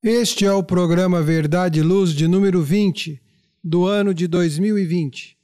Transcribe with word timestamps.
Este 0.00 0.46
é 0.46 0.52
o 0.52 0.62
programa 0.62 1.20
Verdade 1.20 1.80
e 1.80 1.82
Luz 1.82 2.12
de 2.12 2.28
número 2.28 2.62
20 2.62 3.20
do 3.64 3.84
ano 3.84 4.14
de 4.14 4.28
2020. 4.28 5.36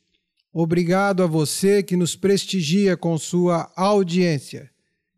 Obrigado 0.53 1.25
a 1.25 1.27
você 1.27 1.83
que 1.83 1.97
nos 1.97 2.15
prestigia 2.15 2.97
com 2.97 3.19
sua 3.19 3.69
audiência. 3.75 4.71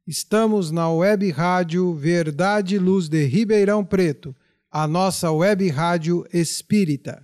Estamos 0.07 0.71
na 0.71 0.91
web 0.91 1.31
rádio 1.31 1.95
Verdade 1.95 2.77
e 2.77 2.79
Luz 2.79 3.11
de 3.11 3.27
Ribeirão 3.27 3.85
Preto, 3.85 4.35
a 4.71 4.89
nossa 4.89 5.31
web 5.31 5.69
rádio 5.69 6.25
espírita. 6.33 7.23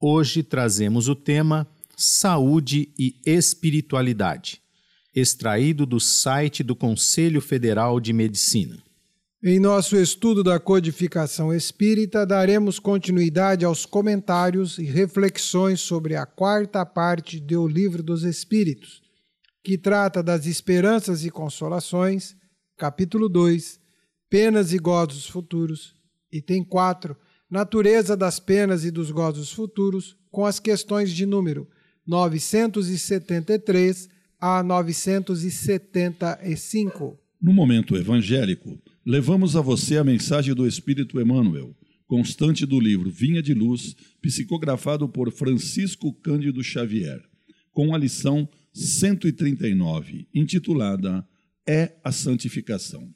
Hoje 0.00 0.42
trazemos 0.42 1.08
o 1.08 1.14
tema 1.14 1.66
Saúde 1.96 2.92
e 2.98 3.16
Espiritualidade 3.24 4.60
extraído 5.20 5.84
do 5.84 5.98
site 5.98 6.62
do 6.62 6.76
Conselho 6.76 7.40
Federal 7.40 8.00
de 8.00 8.12
Medicina. 8.12 8.82
Em 9.40 9.60
nosso 9.60 9.94
estudo 9.94 10.42
da 10.42 10.58
codificação 10.58 11.54
espírita, 11.54 12.26
daremos 12.26 12.80
continuidade 12.80 13.64
aos 13.64 13.86
comentários 13.86 14.78
e 14.78 14.82
reflexões 14.82 15.80
sobre 15.80 16.16
a 16.16 16.26
quarta 16.26 16.84
parte 16.84 17.38
do 17.38 17.68
Livro 17.68 18.02
dos 18.02 18.24
Espíritos, 18.24 19.00
que 19.62 19.78
trata 19.78 20.24
das 20.24 20.44
esperanças 20.44 21.24
e 21.24 21.30
consolações, 21.30 22.34
capítulo 22.76 23.28
2, 23.28 23.78
penas 24.28 24.72
e 24.72 24.78
gozos 24.78 25.28
futuros, 25.28 25.94
item 26.32 26.64
4, 26.64 27.16
natureza 27.48 28.16
das 28.16 28.40
penas 28.40 28.84
e 28.84 28.90
dos 28.90 29.12
gozos 29.12 29.52
futuros, 29.52 30.16
com 30.32 30.44
as 30.44 30.58
questões 30.58 31.12
de 31.12 31.24
número 31.24 31.68
973 32.04 34.08
a 34.40 34.64
975. 34.64 37.16
No 37.40 37.52
momento 37.52 37.96
evangélico, 37.96 38.76
levamos 39.08 39.56
a 39.56 39.62
você 39.62 39.96
a 39.96 40.04
mensagem 40.04 40.54
do 40.54 40.66
Espírito 40.66 41.18
Emmanuel, 41.18 41.74
constante 42.06 42.66
do 42.66 42.78
livro 42.78 43.10
Vinha 43.10 43.40
de 43.40 43.54
Luz, 43.54 43.96
psicografado 44.20 45.08
por 45.08 45.32
Francisco 45.32 46.12
Cândido 46.12 46.62
Xavier, 46.62 47.18
com 47.72 47.94
a 47.94 47.98
lição 47.98 48.46
139, 48.74 50.28
intitulada 50.34 51.26
É 51.66 51.94
a 52.04 52.12
Santificação. 52.12 53.08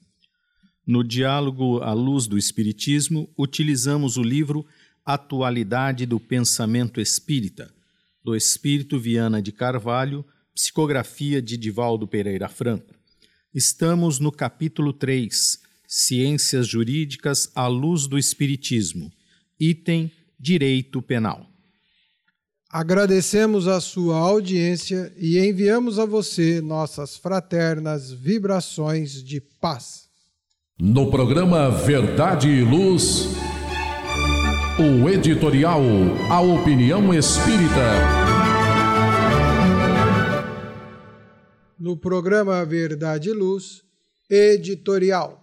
No 0.86 1.04
diálogo 1.04 1.82
à 1.82 1.92
luz 1.92 2.26
do 2.26 2.38
Espiritismo, 2.38 3.30
utilizamos 3.36 4.16
o 4.16 4.22
livro 4.22 4.64
Atualidade 5.04 6.06
do 6.06 6.18
Pensamento 6.18 7.02
Espírita, 7.02 7.70
do 8.24 8.34
Espírito 8.34 8.98
Viana 8.98 9.42
de 9.42 9.52
Carvalho, 9.52 10.24
Psicografia 10.54 11.42
de 11.42 11.58
Divaldo 11.58 12.08
Pereira 12.08 12.48
Franco. 12.48 12.94
Estamos 13.54 14.18
no 14.18 14.32
capítulo 14.32 14.94
3, 14.94 15.60
Ciências 15.94 16.66
Jurídicas 16.66 17.50
à 17.54 17.66
Luz 17.66 18.06
do 18.06 18.16
Espiritismo, 18.16 19.12
item 19.60 20.10
Direito 20.40 21.02
Penal. 21.02 21.46
Agradecemos 22.70 23.68
a 23.68 23.78
sua 23.78 24.16
audiência 24.16 25.12
e 25.18 25.38
enviamos 25.38 25.98
a 25.98 26.06
você 26.06 26.62
nossas 26.62 27.18
fraternas 27.18 28.10
vibrações 28.10 29.22
de 29.22 29.38
paz. 29.38 30.08
No 30.80 31.10
programa 31.10 31.68
Verdade 31.70 32.48
e 32.48 32.62
Luz, 32.62 33.26
o 34.78 35.10
editorial 35.10 35.82
A 36.30 36.40
Opinião 36.40 37.12
Espírita. 37.12 38.32
no 41.78 41.96
programa 41.98 42.64
Verdade 42.64 43.28
e 43.28 43.32
Luz, 43.32 43.82
editorial 44.30 45.41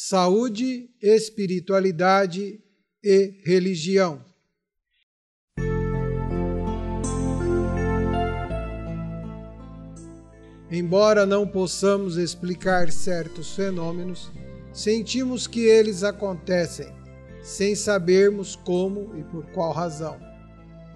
Saúde, 0.00 0.88
Espiritualidade 1.02 2.62
e 3.02 3.42
Religião. 3.44 4.24
Embora 10.70 11.26
não 11.26 11.44
possamos 11.48 12.16
explicar 12.16 12.92
certos 12.92 13.56
fenômenos, 13.56 14.30
sentimos 14.72 15.48
que 15.48 15.64
eles 15.64 16.04
acontecem, 16.04 16.86
sem 17.42 17.74
sabermos 17.74 18.54
como 18.54 19.18
e 19.18 19.24
por 19.24 19.46
qual 19.46 19.72
razão. 19.72 20.16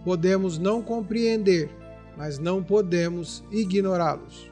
Podemos 0.04 0.58
não 0.58 0.80
compreender 0.80 1.68
mas 2.16 2.38
não 2.38 2.62
podemos 2.62 3.42
ignorá-los. 3.50 4.51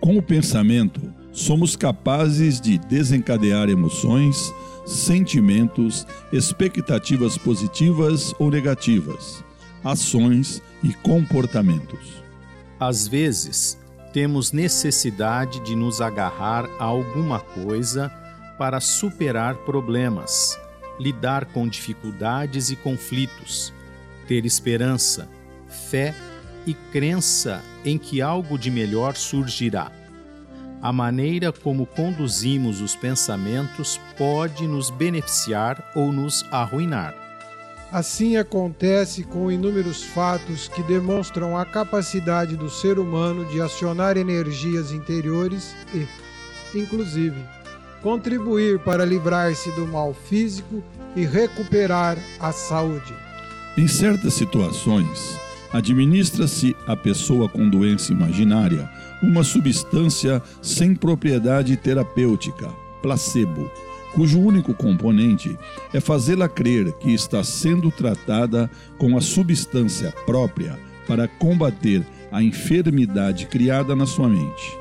Com 0.00 0.16
o 0.16 0.22
pensamento, 0.22 1.00
somos 1.30 1.76
capazes 1.76 2.58
de 2.58 2.78
desencadear 2.78 3.68
emoções, 3.68 4.52
sentimentos, 4.86 6.06
expectativas 6.32 7.36
positivas 7.36 8.32
ou 8.38 8.50
negativas, 8.50 9.44
ações 9.84 10.62
e 10.82 10.94
comportamentos. 10.94 12.22
Às 12.78 13.06
vezes, 13.06 13.78
temos 14.10 14.52
necessidade 14.52 15.60
de 15.60 15.76
nos 15.76 16.00
agarrar 16.00 16.64
a 16.78 16.84
alguma 16.84 17.38
coisa 17.38 18.08
para 18.58 18.80
superar 18.80 19.54
problemas, 19.66 20.58
lidar 20.98 21.44
com 21.44 21.68
dificuldades 21.68 22.70
e 22.70 22.76
conflitos, 22.76 23.70
ter 24.26 24.46
esperança, 24.46 25.28
fé 25.90 26.14
crença 26.92 27.62
em 27.84 27.98
que 27.98 28.20
algo 28.20 28.58
de 28.58 28.70
melhor 28.70 29.16
surgirá. 29.16 29.90
A 30.82 30.92
maneira 30.92 31.52
como 31.52 31.84
conduzimos 31.84 32.80
os 32.80 32.96
pensamentos 32.96 34.00
pode 34.16 34.66
nos 34.66 34.88
beneficiar 34.88 35.92
ou 35.94 36.10
nos 36.10 36.44
arruinar. 36.50 37.14
Assim 37.92 38.36
acontece 38.36 39.24
com 39.24 39.50
inúmeros 39.50 40.02
fatos 40.02 40.68
que 40.68 40.82
demonstram 40.84 41.58
a 41.58 41.66
capacidade 41.66 42.56
do 42.56 42.70
ser 42.70 42.98
humano 42.98 43.44
de 43.46 43.60
acionar 43.60 44.16
energias 44.16 44.92
interiores 44.92 45.74
e, 45.92 46.06
inclusive, 46.78 47.44
contribuir 48.00 48.78
para 48.78 49.04
livrar-se 49.04 49.70
do 49.72 49.86
mal 49.86 50.14
físico 50.14 50.82
e 51.16 51.26
recuperar 51.26 52.16
a 52.38 52.52
saúde. 52.52 53.12
Em 53.76 53.88
certas 53.88 54.34
situações, 54.34 55.36
administra-se 55.72 56.76
à 56.86 56.96
pessoa 56.96 57.48
com 57.48 57.68
doença 57.68 58.12
imaginária 58.12 58.90
uma 59.22 59.44
substância 59.44 60.42
sem 60.60 60.94
propriedade 60.94 61.76
terapêutica, 61.76 62.68
placebo, 63.02 63.70
cujo 64.14 64.40
único 64.40 64.74
componente 64.74 65.56
é 65.92 66.00
fazê-la 66.00 66.48
crer 66.48 66.92
que 66.94 67.12
está 67.12 67.44
sendo 67.44 67.90
tratada 67.90 68.70
com 68.98 69.16
a 69.16 69.20
substância 69.20 70.12
própria 70.26 70.78
para 71.06 71.28
combater 71.28 72.04
a 72.32 72.42
enfermidade 72.42 73.46
criada 73.46 73.94
na 73.94 74.06
sua 74.06 74.28
mente. 74.28 74.78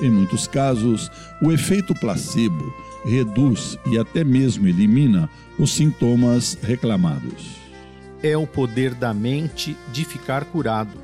Em 0.00 0.10
muitos 0.10 0.46
casos, 0.46 1.10
o 1.42 1.52
efeito 1.52 1.94
placebo 1.94 2.72
reduz 3.04 3.78
e 3.86 3.98
até 3.98 4.24
mesmo 4.24 4.66
elimina 4.66 5.28
os 5.58 5.72
sintomas 5.72 6.56
reclamados 6.62 7.61
é 8.22 8.36
o 8.36 8.46
poder 8.46 8.94
da 8.94 9.12
mente 9.12 9.76
de 9.90 10.04
ficar 10.04 10.44
curado, 10.44 10.96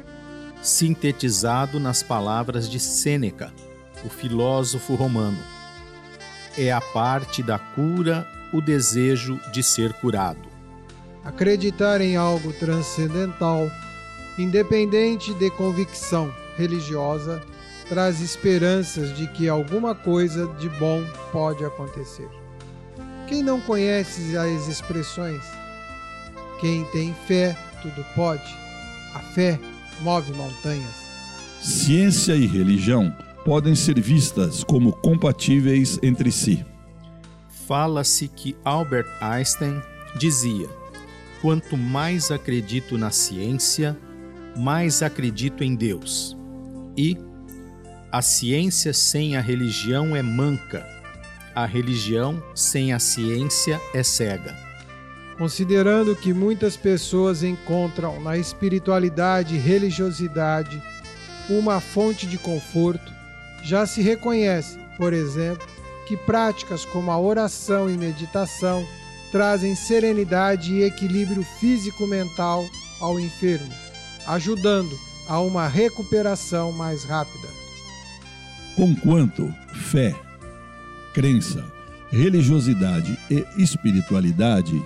sintetizado 0.63 1.81
nas 1.81 2.03
palavras 2.03 2.71
de 2.71 2.79
Sêneca, 2.79 3.53
o 4.05 4.09
filósofo 4.09 4.95
romano. 4.95 5.39
É 6.57 6.71
a 6.71 6.81
parte 6.81 7.43
da 7.43 7.59
cura 7.59 8.27
o 8.53 8.61
desejo 8.61 9.39
de 9.53 9.63
ser 9.63 9.93
curado. 9.95 10.49
Acreditar 11.25 12.01
em 12.01 12.17
algo 12.17 12.53
transcendental, 12.53 13.69
independente 14.39 15.35
de 15.35 15.51
convicção 15.51 16.33
religiosa, 16.57 17.43
traz 17.89 18.21
esperanças 18.21 19.15
de 19.17 19.27
que 19.29 19.49
alguma 19.49 19.95
coisa 19.95 20.47
de 20.59 20.69
bom 20.69 21.05
pode 21.33 21.65
acontecer. 21.65 22.29
Quem 23.27 23.43
não 23.43 23.61
conhece 23.61 24.37
as 24.37 24.69
expressões 24.69 25.58
quem 26.61 26.85
tem 26.87 27.15
fé, 27.27 27.57
tudo 27.83 28.05
pode. 28.15 28.55
A 29.15 29.21
fé 29.21 29.59
move 30.01 30.33
montanhas. 30.33 31.09
Ciência 31.61 32.35
e 32.35 32.47
religião 32.47 33.15
podem 33.45 33.75
ser 33.75 34.01
vistas 34.01 34.63
como 34.63 34.93
compatíveis 34.93 35.99
entre 36.03 36.31
si. 36.31 36.65
Fala-se 37.67 38.29
que 38.29 38.57
Albert 38.65 39.09
Einstein 39.21 39.83
dizia: 40.17 40.69
Quanto 41.41 41.77
mais 41.77 42.31
acredito 42.31 42.97
na 42.97 43.11
ciência, 43.11 43.97
mais 44.57 45.03
acredito 45.03 45.63
em 45.63 45.75
Deus. 45.75 46.37
E 46.97 47.17
a 48.11 48.23
ciência 48.23 48.93
sem 48.93 49.37
a 49.37 49.41
religião 49.41 50.17
é 50.17 50.23
manca, 50.23 50.87
a 51.55 51.67
religião 51.67 52.43
sem 52.55 52.93
a 52.93 52.99
ciência 52.99 53.81
é 53.93 54.03
cega. 54.03 54.68
Considerando 55.39 56.17
que 56.17 56.35
muitas 56.35 56.77
pessoas 56.77 57.45
encontram 57.45 58.21
na 58.21 58.37
espiritualidade 58.37 59.55
e 59.55 59.59
religiosidade 59.59 60.83
uma 61.49 61.81
fonte 61.81 62.27
de 62.27 62.37
conforto, 62.37 63.13
já 63.63 63.87
se 63.87 64.03
reconhece, 64.03 64.77
por 64.97 65.13
exemplo, 65.13 65.65
que 66.09 66.17
práticas 66.17 66.85
como 66.85 67.13
a 67.13 67.19
oração 67.19 67.89
e 67.89 67.97
meditação 67.97 68.85
trazem 69.31 69.77
serenidade 69.77 70.75
e 70.75 70.83
equilíbrio 70.83 71.45
físico-mental 71.61 72.65
ao 73.01 73.21
enfermo, 73.21 73.73
ajudando 74.27 74.99
a 75.29 75.39
uma 75.39 75.69
recuperação 75.69 76.73
mais 76.73 77.05
rápida. 77.05 77.49
Conquanto 78.75 79.55
fé, 79.73 80.15
crença, 81.15 81.65
religiosidade 82.11 83.17
e 83.31 83.45
espiritualidade 83.63 84.83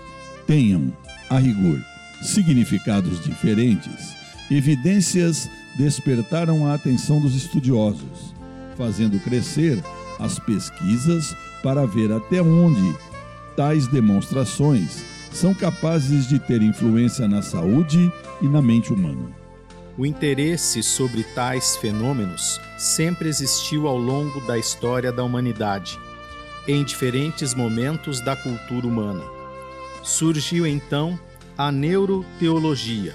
tenham, 0.53 0.93
a 1.31 1.39
rigor, 1.39 1.81
significados 2.21 3.25
diferentes, 3.25 4.15
evidências 4.51 5.49
despertaram 5.79 6.67
a 6.67 6.75
atenção 6.75 7.23
dos 7.23 7.35
estudiosos, 7.35 8.35
fazendo 8.77 9.19
crescer 9.21 9.83
as 10.19 10.39
pesquisas 10.39 11.35
para 11.63 11.87
ver 11.87 12.13
até 12.13 12.43
onde 12.43 12.95
tais 13.57 13.87
demonstrações 13.87 15.03
são 15.33 15.55
capazes 15.55 16.29
de 16.29 16.39
ter 16.39 16.61
influência 16.61 17.27
na 17.27 17.41
saúde 17.41 18.13
e 18.43 18.47
na 18.47 18.61
mente 18.61 18.93
humana. 18.93 19.31
O 19.97 20.05
interesse 20.05 20.83
sobre 20.83 21.25
tais 21.35 21.77
fenômenos 21.77 22.61
sempre 22.77 23.31
existiu 23.31 23.89
ao 23.89 23.97
longo 23.97 24.39
da 24.47 24.59
história 24.59 25.11
da 25.11 25.25
humanidade, 25.25 25.99
em 26.69 26.85
diferentes 26.85 27.55
momentos 27.55 28.21
da 28.21 28.37
cultura 28.37 28.87
humana 28.87 29.42
surgiu 30.03 30.67
então 30.67 31.19
a 31.57 31.71
neuroteologia, 31.71 33.15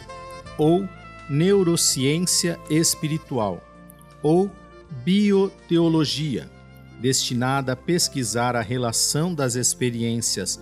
ou 0.58 0.88
neurociência 1.30 2.60
espiritual, 2.70 3.62
ou 4.24 4.50
bioteologia, 5.04 6.50
destinada 7.00 7.74
a 7.74 7.76
pesquisar 7.76 8.56
a 8.56 8.62
relação 8.62 9.34
das 9.34 9.56
experiências 9.56 10.60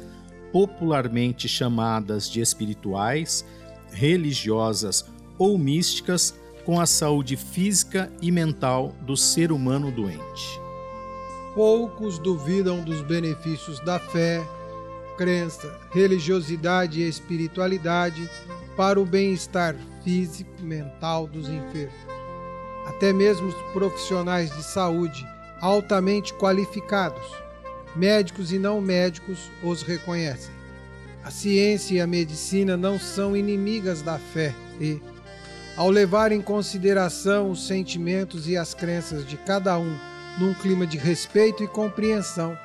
popularmente 0.51 1.47
chamadas 1.47 2.29
de 2.29 2.41
espirituais, 2.41 3.45
religiosas 3.91 5.05
ou 5.37 5.57
místicas 5.57 6.33
com 6.65 6.79
a 6.79 6.85
saúde 6.85 7.35
física 7.35 8.11
e 8.21 8.31
mental 8.31 8.93
do 9.01 9.15
ser 9.15 9.51
humano 9.51 9.91
doente. 9.91 10.59
Poucos 11.53 12.17
duvidam 12.17 12.83
dos 12.83 13.01
benefícios 13.01 13.79
da 13.81 13.99
fé, 13.99 14.45
crença, 15.17 15.79
religiosidade 15.91 17.01
e 17.01 17.07
espiritualidade 17.07 18.29
para 18.75 18.99
o 18.99 19.05
bem-estar 19.05 19.75
físico 20.03 20.51
e 20.59 20.63
mental 20.63 21.27
dos 21.27 21.47
enfermos. 21.49 21.95
Até 22.85 23.11
mesmo 23.11 23.47
os 23.47 23.55
profissionais 23.73 24.55
de 24.55 24.63
saúde 24.63 25.25
altamente 25.61 26.33
qualificados, 26.33 27.25
médicos 27.95 28.51
e 28.51 28.59
não 28.59 28.79
médicos, 28.81 29.49
os 29.63 29.81
reconhecem. 29.81 30.53
A 31.23 31.31
ciência 31.31 31.95
e 31.95 32.01
a 32.01 32.05
medicina 32.05 32.77
não 32.77 32.99
são 32.99 33.35
inimigas 33.35 34.01
da 34.01 34.19
fé 34.19 34.53
e, 34.79 35.01
ao 35.75 35.89
levar 35.89 36.31
em 36.31 36.41
consideração 36.41 37.49
os 37.49 37.65
sentimentos 37.65 38.47
e 38.47 38.55
as 38.55 38.73
crenças 38.73 39.25
de 39.25 39.37
cada 39.37 39.77
um 39.79 39.97
num 40.39 40.53
clima 40.53 40.85
de 40.85 40.97
respeito 40.97 41.63
e 41.63 41.67
compreensão, 41.67 42.55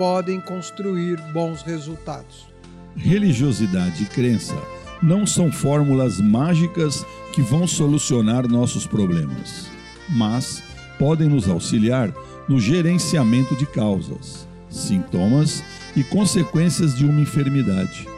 podem 0.00 0.40
construir 0.40 1.20
bons 1.30 1.60
resultados. 1.60 2.48
Religiosidade 2.96 4.04
e 4.04 4.06
crença 4.06 4.56
não 5.02 5.26
são 5.26 5.52
fórmulas 5.52 6.18
mágicas 6.18 7.04
que 7.34 7.42
vão 7.42 7.66
solucionar 7.66 8.48
nossos 8.48 8.86
problemas, 8.86 9.70
mas 10.08 10.62
podem 10.98 11.28
nos 11.28 11.50
auxiliar 11.50 12.10
no 12.48 12.58
gerenciamento 12.58 13.54
de 13.54 13.66
causas, 13.66 14.48
sintomas 14.70 15.62
e 15.94 16.02
consequências 16.02 16.94
de 16.94 17.04
uma 17.04 17.20
enfermidade. 17.20 18.08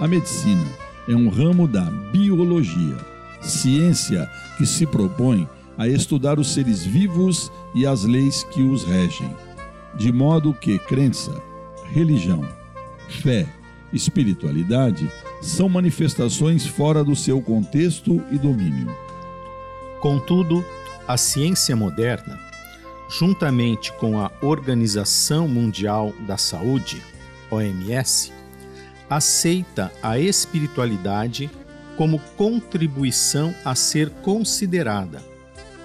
A 0.00 0.06
medicina 0.06 0.66
é 1.08 1.14
um 1.16 1.30
ramo 1.30 1.66
da 1.66 1.90
biologia, 2.12 2.98
ciência 3.40 4.30
que 4.58 4.66
se 4.66 4.84
propõe 4.84 5.48
a 5.78 5.88
estudar 5.88 6.38
os 6.38 6.52
seres 6.52 6.84
vivos 6.84 7.50
e 7.74 7.86
as 7.86 8.04
leis 8.04 8.44
que 8.52 8.62
os 8.62 8.84
regem 8.84 9.34
de 9.94 10.12
modo 10.12 10.54
que 10.54 10.78
crença, 10.78 11.32
religião, 11.92 12.46
fé, 13.08 13.46
espiritualidade 13.92 15.10
são 15.40 15.68
manifestações 15.68 16.66
fora 16.66 17.04
do 17.04 17.14
seu 17.14 17.40
contexto 17.42 18.22
e 18.30 18.38
domínio. 18.38 18.94
Contudo, 20.00 20.64
a 21.06 21.16
ciência 21.16 21.76
moderna, 21.76 22.38
juntamente 23.08 23.92
com 23.94 24.18
a 24.18 24.30
Organização 24.40 25.46
Mundial 25.46 26.12
da 26.26 26.36
Saúde, 26.36 27.02
OMS, 27.50 28.32
aceita 29.10 29.92
a 30.02 30.18
espiritualidade 30.18 31.50
como 31.96 32.18
contribuição 32.36 33.54
a 33.64 33.74
ser 33.74 34.08
considerada, 34.22 35.22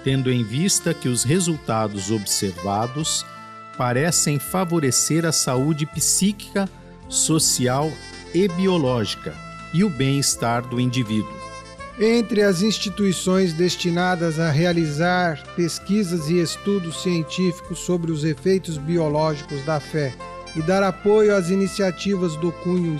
tendo 0.02 0.32
em 0.32 0.42
vista 0.42 0.94
que 0.94 1.08
os 1.08 1.24
resultados 1.24 2.10
observados 2.10 3.26
parecem 3.78 4.40
favorecer 4.40 5.24
a 5.24 5.30
saúde 5.30 5.86
psíquica, 5.86 6.68
social 7.08 7.90
e 8.34 8.48
biológica 8.48 9.32
e 9.72 9.84
o 9.84 9.88
bem-estar 9.88 10.66
do 10.66 10.80
indivíduo. 10.80 11.32
Entre 12.00 12.42
as 12.42 12.60
instituições 12.60 13.52
destinadas 13.52 14.40
a 14.40 14.50
realizar 14.50 15.42
pesquisas 15.54 16.28
e 16.28 16.40
estudos 16.40 17.02
científicos 17.02 17.78
sobre 17.78 18.10
os 18.10 18.24
efeitos 18.24 18.76
biológicos 18.76 19.64
da 19.64 19.78
fé 19.78 20.12
e 20.56 20.62
dar 20.62 20.82
apoio 20.82 21.34
às 21.34 21.48
iniciativas 21.48 22.34
do 22.36 22.50
cunho 22.50 22.98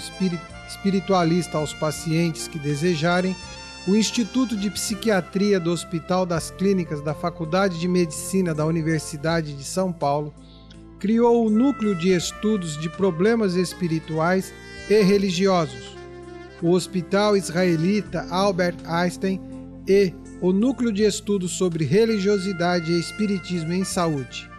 espiritualista 0.68 1.58
aos 1.58 1.72
pacientes 1.74 2.46
que 2.46 2.58
desejarem, 2.58 3.36
o 3.86 3.96
Instituto 3.96 4.56
de 4.56 4.70
Psiquiatria 4.70 5.58
do 5.58 5.70
Hospital 5.70 6.26
das 6.26 6.50
Clínicas 6.50 7.00
da 7.00 7.14
Faculdade 7.14 7.80
de 7.80 7.88
Medicina 7.88 8.54
da 8.54 8.66
Universidade 8.66 9.54
de 9.54 9.64
São 9.64 9.92
Paulo 9.92 10.32
criou 10.98 11.46
o 11.46 11.50
Núcleo 11.50 11.94
de 11.94 12.10
Estudos 12.10 12.78
de 12.78 12.88
Problemas 12.88 13.54
Espirituais 13.54 14.52
e 14.90 15.02
Religiosos, 15.02 15.96
o 16.60 16.70
Hospital 16.70 17.36
Israelita 17.36 18.26
Albert 18.30 18.76
Einstein 18.84 19.40
e 19.86 20.12
o 20.40 20.52
Núcleo 20.52 20.92
de 20.92 21.04
Estudos 21.04 21.52
sobre 21.52 21.84
Religiosidade 21.84 22.92
e 22.92 22.98
Espiritismo 22.98 23.72
em 23.72 23.84
Saúde. 23.84 24.50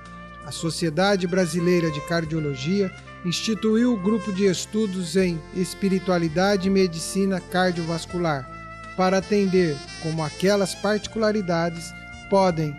A 0.46 0.52
Sociedade 0.52 1.28
Brasileira 1.28 1.92
de 1.92 2.02
Cardiologia 2.08 2.92
instituiu 3.26 3.94
o 3.94 4.00
grupo 4.00 4.32
de 4.32 4.46
estudos 4.46 5.16
em 5.16 5.40
Espiritualidade 5.56 6.68
e 6.68 6.72
Medicina 6.72 7.42
Cardiovascular 7.52 8.50
para 8.96 9.18
atender 9.18 9.76
como 10.02 10.24
aquelas 10.24 10.74
particularidades 10.74 11.94
podem 12.30 12.76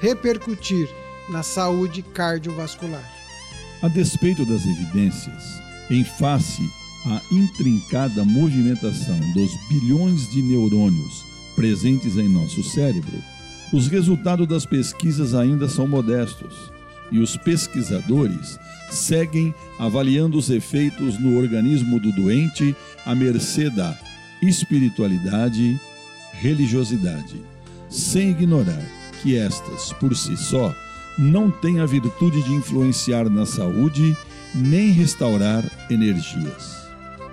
repercutir 0.00 0.88
na 1.28 1.42
saúde 1.42 2.02
cardiovascular. 2.02 3.08
A 3.82 3.88
despeito 3.88 4.44
das 4.44 4.64
evidências, 4.64 5.42
em 5.90 6.04
face 6.04 6.62
à 7.06 7.20
intrincada 7.32 8.24
movimentação 8.24 9.18
dos 9.34 9.50
bilhões 9.68 10.30
de 10.30 10.40
neurônios 10.40 11.24
presentes 11.56 12.16
em 12.16 12.28
nosso 12.28 12.62
cérebro, 12.62 13.22
os 13.72 13.88
resultados 13.88 14.46
das 14.46 14.66
pesquisas 14.66 15.34
ainda 15.34 15.68
são 15.68 15.88
modestos 15.88 16.54
e 17.10 17.18
os 17.18 17.36
pesquisadores 17.36 18.58
seguem 18.90 19.54
avaliando 19.78 20.38
os 20.38 20.50
efeitos 20.50 21.18
no 21.18 21.38
organismo 21.38 21.98
do 21.98 22.12
doente 22.12 22.76
à 23.04 23.14
mercê 23.14 23.68
da 23.70 23.98
espiritualidade, 24.42 25.80
religiosidade, 26.32 27.40
sem 27.88 28.30
ignorar 28.30 28.84
que 29.22 29.36
estas, 29.36 29.92
por 29.94 30.16
si 30.16 30.36
só, 30.36 30.74
não 31.18 31.50
têm 31.50 31.80
a 31.80 31.86
virtude 31.86 32.42
de 32.42 32.52
influenciar 32.52 33.28
na 33.28 33.44
saúde 33.44 34.16
nem 34.54 34.90
restaurar 34.90 35.64
energias. 35.90 36.82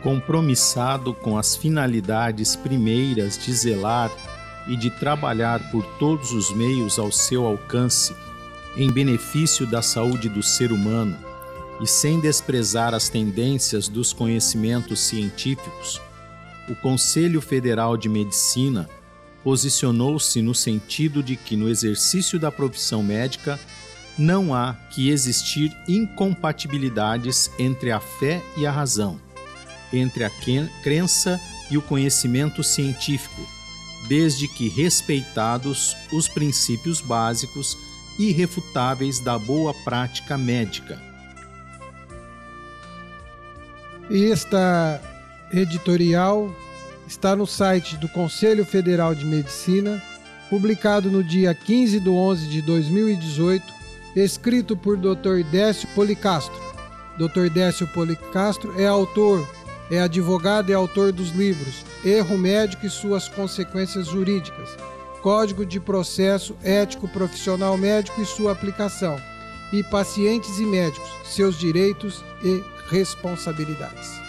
Compromissado 0.01 1.13
com 1.13 1.37
as 1.37 1.55
finalidades 1.55 2.55
primeiras 2.55 3.37
de 3.37 3.51
zelar 3.53 4.11
e 4.67 4.77
de 4.77 4.89
trabalhar 4.89 5.71
por 5.71 5.83
todos 5.97 6.31
os 6.31 6.53
meios 6.55 6.97
ao 6.99 7.11
seu 7.11 7.45
alcance 7.45 8.13
em 8.77 8.89
benefício 8.91 9.65
da 9.65 9.81
saúde 9.81 10.29
do 10.29 10.43
ser 10.43 10.71
humano 10.71 11.17
e 11.81 11.87
sem 11.87 12.19
desprezar 12.19 12.93
as 12.93 13.09
tendências 13.09 13.87
dos 13.87 14.13
conhecimentos 14.13 14.99
científicos, 14.99 16.01
o 16.69 16.75
Conselho 16.75 17.41
Federal 17.41 17.97
de 17.97 18.07
Medicina 18.07 18.87
posicionou-se 19.49 20.43
no 20.43 20.53
sentido 20.53 21.23
de 21.23 21.35
que, 21.35 21.57
no 21.57 21.67
exercício 21.67 22.37
da 22.37 22.51
profissão 22.51 23.01
médica, 23.01 23.59
não 24.15 24.53
há 24.53 24.75
que 24.91 25.09
existir 25.09 25.75
incompatibilidades 25.87 27.49
entre 27.57 27.91
a 27.91 27.99
fé 27.99 28.43
e 28.55 28.67
a 28.67 28.71
razão, 28.71 29.19
entre 29.91 30.23
a 30.23 30.29
crença 30.83 31.41
e 31.71 31.79
o 31.79 31.81
conhecimento 31.81 32.61
científico, 32.63 33.41
desde 34.07 34.47
que 34.47 34.69
respeitados 34.69 35.97
os 36.13 36.27
princípios 36.27 37.01
básicos 37.01 37.75
irrefutáveis 38.19 39.19
da 39.19 39.39
boa 39.39 39.73
prática 39.83 40.37
médica. 40.37 41.01
Esta 44.11 45.01
editorial 45.51 46.55
está 47.09 47.35
no 47.35 47.47
site 47.47 47.97
do 47.97 48.07
Conselho 48.07 48.63
Federal 48.63 49.15
de 49.15 49.25
Medicina, 49.25 50.01
publicado 50.49 51.09
no 51.09 51.23
dia 51.23 51.53
15 51.53 51.99
de 51.99 52.09
11 52.09 52.47
de 52.47 52.61
2018, 52.61 53.65
escrito 54.15 54.77
por 54.77 54.95
Dr. 54.95 55.43
Décio 55.51 55.89
Policastro. 55.95 56.55
Dr. 57.17 57.49
Décio 57.51 57.87
Policastro 57.87 58.79
é 58.79 58.85
autor, 58.85 59.47
é 59.89 59.99
advogado 59.99 60.69
e 60.69 60.73
autor 60.73 61.11
dos 61.11 61.31
livros 61.31 61.83
Erro 62.05 62.37
Médico 62.37 62.85
e 62.85 62.89
suas 62.89 63.27
consequências 63.27 64.07
jurídicas, 64.07 64.69
Código 65.21 65.65
de 65.65 65.79
Processo 65.79 66.55
Ético 66.63 67.07
Profissional 67.07 67.75
Médico 67.77 68.21
e 68.21 68.25
sua 68.25 68.51
aplicação, 68.51 69.19
e 69.73 69.83
Pacientes 69.83 70.59
e 70.59 70.65
Médicos, 70.65 71.09
seus 71.25 71.57
direitos 71.59 72.23
e 72.43 72.63
responsabilidades. 72.89 74.28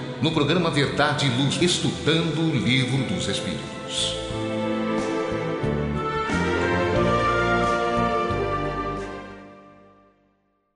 no 0.21 0.31
programa 0.31 0.69
Verdade 0.69 1.25
e 1.25 1.29
Luz, 1.29 1.59
estudando 1.59 2.41
o 2.41 2.55
Livro 2.55 3.03
dos 3.07 3.27
Espíritos. 3.27 4.15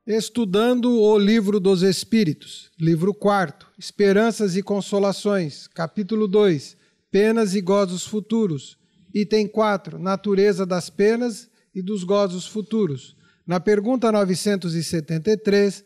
Estudando 0.08 1.00
o 1.00 1.18
Livro 1.20 1.60
dos 1.60 1.84
Espíritos, 1.84 2.72
livro 2.80 3.14
4, 3.14 3.68
Esperanças 3.78 4.56
e 4.56 4.64
Consolações, 4.64 5.68
capítulo 5.68 6.28
2, 6.28 6.76
Penas 7.12 7.54
e 7.54 7.62
Gozos 7.62 8.04
Futuros, 8.04 8.80
item 9.14 9.48
4, 9.48 10.00
Natureza 10.00 10.66
das 10.66 10.90
Penas 10.90 11.48
e 11.74 11.84
dos 11.84 12.04
Gozos 12.04 12.48
Futuros. 12.48 13.16
Na 13.46 13.60
pergunta 13.60 14.12
973, 14.12 15.84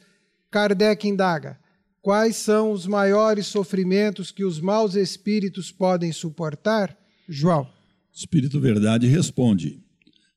Kardec 0.49 1.05
indaga: 1.05 1.59
Quais 2.01 2.37
são 2.37 2.71
os 2.71 2.87
maiores 2.87 3.47
sofrimentos 3.47 4.31
que 4.31 4.45
os 4.45 4.59
maus 4.59 4.95
espíritos 4.95 5.71
podem 5.71 6.11
suportar? 6.11 6.97
João. 7.27 7.67
Espírito 8.13 8.59
Verdade 8.59 9.05
responde: 9.05 9.83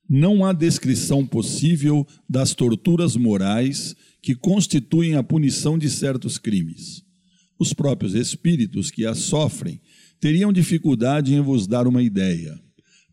não 0.09 0.45
há 0.45 0.53
descrição 0.53 1.25
possível 1.25 2.05
das 2.29 2.53
torturas 2.53 3.15
morais 3.15 3.95
que 4.21 4.35
constituem 4.35 5.15
a 5.15 5.23
punição 5.23 5.77
de 5.77 5.89
certos 5.89 6.37
crimes. 6.37 7.03
Os 7.57 7.73
próprios 7.73 8.13
espíritos 8.13 8.91
que 8.91 9.05
as 9.05 9.19
sofrem 9.19 9.81
teriam 10.19 10.53
dificuldade 10.53 11.33
em 11.33 11.41
vos 11.41 11.65
dar 11.65 11.87
uma 11.87 12.03
ideia, 12.03 12.59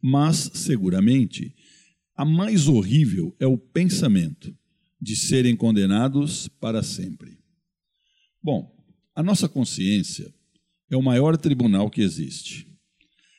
mas, 0.03 0.51
seguramente, 0.55 1.55
a 2.17 2.25
mais 2.25 2.69
horrível 2.69 3.35
é 3.41 3.47
o 3.47 3.57
pensamento 3.57 4.55
de 5.01 5.17
serem 5.17 5.57
condenados 5.57 6.49
para 6.61 6.83
sempre. 6.83 7.40
Bom, 8.43 8.75
a 9.15 9.23
nossa 9.23 9.49
consciência 9.49 10.33
é 10.91 10.97
o 10.97 11.03
maior 11.03 11.37
tribunal 11.37 11.91
que 11.91 12.01
existe. 12.01 12.67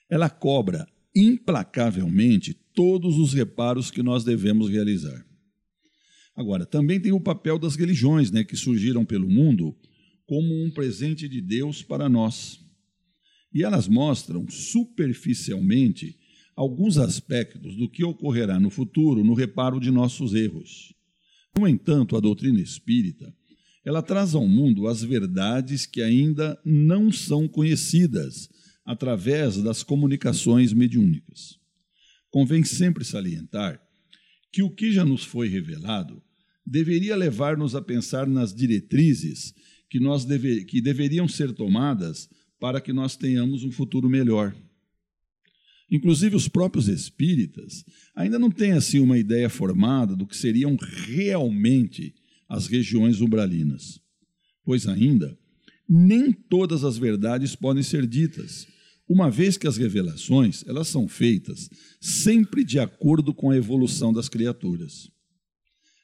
Ela 0.09 0.29
cobra 0.29 0.87
implacavelmente 1.15 2.53
todos 2.73 3.17
os 3.17 3.33
reparos 3.33 3.89
que 3.89 4.03
nós 4.03 4.23
devemos 4.23 4.69
realizar. 4.69 5.25
Agora, 6.35 6.65
também 6.65 6.99
tem 6.99 7.11
o 7.11 7.19
papel 7.19 7.59
das 7.59 7.75
religiões, 7.75 8.31
né, 8.31 8.43
que 8.43 8.55
surgiram 8.55 9.03
pelo 9.03 9.29
mundo 9.29 9.75
como 10.25 10.63
um 10.63 10.71
presente 10.71 11.27
de 11.27 11.41
Deus 11.41 11.83
para 11.83 12.07
nós. 12.07 12.59
E 13.53 13.63
elas 13.63 13.87
mostram 13.87 14.47
superficialmente 14.49 16.17
alguns 16.55 16.97
aspectos 16.97 17.75
do 17.75 17.89
que 17.89 18.03
ocorrerá 18.03 18.59
no 18.59 18.69
futuro 18.69 19.23
no 19.23 19.33
reparo 19.33 19.79
de 19.79 19.91
nossos 19.91 20.33
erros. 20.33 20.93
No 21.57 21.67
entanto, 21.67 22.15
a 22.15 22.19
doutrina 22.19 22.61
espírita, 22.61 23.35
ela 23.83 24.01
traz 24.01 24.35
ao 24.35 24.47
mundo 24.47 24.87
as 24.87 25.01
verdades 25.01 25.85
que 25.85 26.01
ainda 26.01 26.59
não 26.63 27.11
são 27.11 27.47
conhecidas 27.47 28.49
através 28.85 29.57
das 29.57 29.83
comunicações 29.83 30.73
mediúnicas. 30.73 31.59
Convém 32.29 32.63
sempre 32.63 33.03
salientar 33.03 33.81
que 34.51 34.61
o 34.61 34.69
que 34.69 34.91
já 34.91 35.05
nos 35.05 35.23
foi 35.23 35.47
revelado 35.47 36.21
deveria 36.65 37.15
levar-nos 37.15 37.75
a 37.75 37.81
pensar 37.81 38.27
nas 38.27 38.53
diretrizes 38.53 39.53
que, 39.89 39.99
nós 39.99 40.25
deve, 40.25 40.63
que 40.65 40.81
deveriam 40.81 41.27
ser 41.27 41.51
tomadas 41.53 42.29
para 42.59 42.79
que 42.79 42.93
nós 42.93 43.15
tenhamos 43.15 43.63
um 43.63 43.71
futuro 43.71 44.09
melhor. 44.09 44.55
Inclusive, 45.89 46.35
os 46.35 46.47
próprios 46.47 46.87
espíritas 46.87 47.83
ainda 48.15 48.39
não 48.39 48.49
têm 48.49 48.71
assim 48.71 48.99
uma 48.99 49.17
ideia 49.17 49.49
formada 49.49 50.15
do 50.15 50.25
que 50.25 50.37
seriam 50.37 50.77
realmente 50.79 52.13
as 52.51 52.67
regiões 52.67 53.21
umbralinas, 53.21 54.01
pois 54.65 54.85
ainda 54.85 55.37
nem 55.87 56.33
todas 56.33 56.83
as 56.83 56.97
verdades 56.97 57.55
podem 57.55 57.81
ser 57.81 58.05
ditas, 58.05 58.67
uma 59.07 59.31
vez 59.31 59.55
que 59.55 59.67
as 59.67 59.77
revelações 59.77 60.61
elas 60.67 60.89
são 60.89 61.07
feitas 61.07 61.69
sempre 62.01 62.65
de 62.65 62.77
acordo 62.77 63.33
com 63.33 63.49
a 63.49 63.55
evolução 63.55 64.11
das 64.11 64.27
criaturas. 64.27 65.09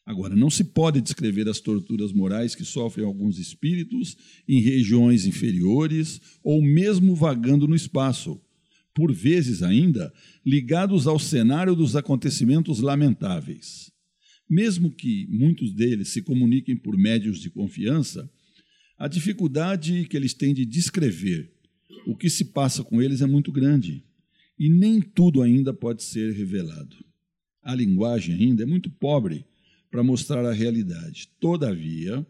Agora, 0.06 0.38
não 0.38 0.50
se 0.50 0.64
pode 0.64 1.02
descrever 1.02 1.50
as 1.50 1.60
torturas 1.60 2.14
morais 2.14 2.56
que 2.56 2.64
sofrem 2.64 3.06
alguns 3.06 3.38
espíritos 3.38 4.16
em 4.48 4.62
regiões 4.62 5.26
inferiores 5.26 6.22
ou 6.42 6.62
mesmo 6.62 7.14
vagando 7.14 7.68
no 7.68 7.76
espaço, 7.76 8.42
por 8.96 9.14
vezes 9.14 9.62
ainda 9.62 10.14
ligados 10.46 11.08
ao 11.08 11.20
cenário 11.20 11.76
dos 11.76 11.98
acontecimentos 11.98 12.80
lamentáveis. 12.80 13.92
Mesmo 14.50 14.92
que 14.92 15.28
muitos 15.30 15.74
deles 15.74 16.10
se 16.10 16.22
comuniquem 16.22 16.76
por 16.76 16.98
médios 16.98 17.40
de 17.40 17.50
confiança, 17.50 18.30
a 18.98 19.08
dificuldade 19.08 20.06
que 20.10 20.16
eles 20.16 20.34
têm 20.34 20.54
de 20.54 20.66
descrever 20.66 21.52
o 22.08 22.16
que 22.16 22.30
se 22.30 22.46
passa 22.46 22.86
com 22.86 23.02
eles 23.02 23.22
é 23.22 23.26
muito 23.26 23.52
grande 23.52 24.02
e 24.58 24.70
nem 24.70 25.02
tudo 25.02 25.42
ainda 25.42 25.74
pode 25.74 26.04
ser 26.04 26.34
revelado. 26.34 26.96
A 27.62 27.76
linguagem 27.76 28.34
ainda 28.34 28.64
é 28.64 28.66
muito 28.66 28.90
pobre 28.90 29.46
para 29.92 30.02
mostrar 30.02 30.46
a 30.46 30.54
realidade. 30.54 31.28
Todavia, 31.38 32.26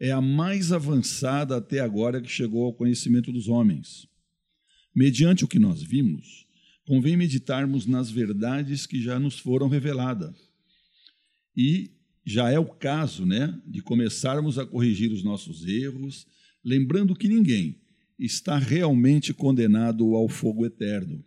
é 0.00 0.10
a 0.10 0.20
mais 0.20 0.72
avançada 0.72 1.56
até 1.56 1.78
agora 1.78 2.20
que 2.20 2.28
chegou 2.28 2.64
ao 2.64 2.74
conhecimento 2.74 3.30
dos 3.30 3.46
homens. 3.46 4.08
Mediante 4.92 5.44
o 5.44 5.48
que 5.48 5.60
nós 5.60 5.80
vimos, 5.80 6.44
convém 6.84 7.16
meditarmos 7.16 7.86
nas 7.86 8.10
verdades 8.10 8.84
que 8.84 9.00
já 9.00 9.20
nos 9.20 9.38
foram 9.38 9.68
reveladas. 9.68 10.49
E 11.62 11.90
já 12.24 12.50
é 12.50 12.58
o 12.58 12.64
caso, 12.64 13.26
né, 13.26 13.60
de 13.66 13.82
começarmos 13.82 14.58
a 14.58 14.64
corrigir 14.64 15.12
os 15.12 15.22
nossos 15.22 15.66
erros, 15.66 16.26
lembrando 16.64 17.14
que 17.14 17.28
ninguém, 17.28 17.78
está 18.18 18.56
realmente 18.56 19.34
condenado 19.34 20.14
ao 20.14 20.26
fogo 20.26 20.64
eterno. 20.64 21.22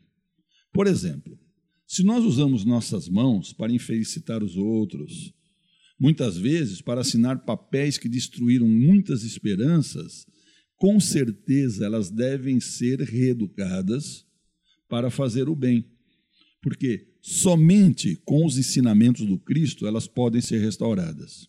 Por 0.72 0.88
exemplo, 0.88 1.38
se 1.86 2.02
nós 2.02 2.26
usamos 2.26 2.65
nossas 2.65 3.08
mãos 3.08 3.54
para 3.54 3.72
infelicitar 3.72 4.41
os 4.41 4.58
outros, 4.58 5.32
muitas 6.00 6.36
vezes 6.36 6.82
para 6.82 7.02
assinar 7.02 7.46
papéis 7.46 8.00
que 8.00 8.10
destruíram 8.10 8.67
muitas 8.67 9.24
esperanças, 9.24 10.26
com 10.78 11.00
certeza 11.00 11.86
elas 11.86 12.10
devem 12.10 12.60
ser 12.60 13.02
reeducadas 13.02 14.26
para 14.89 15.12
fazer 15.12 15.48
o 15.48 15.56
bem. 15.56 15.86
Porque 16.60 17.12
somente 17.26 18.18
com 18.26 18.46
os 18.46 18.58
ensinamentos 18.58 19.26
do 19.26 19.40
Cristo 19.40 19.88
elas 19.88 20.06
podem 20.06 20.42
ser 20.42 20.60
restauradas. 20.60 21.48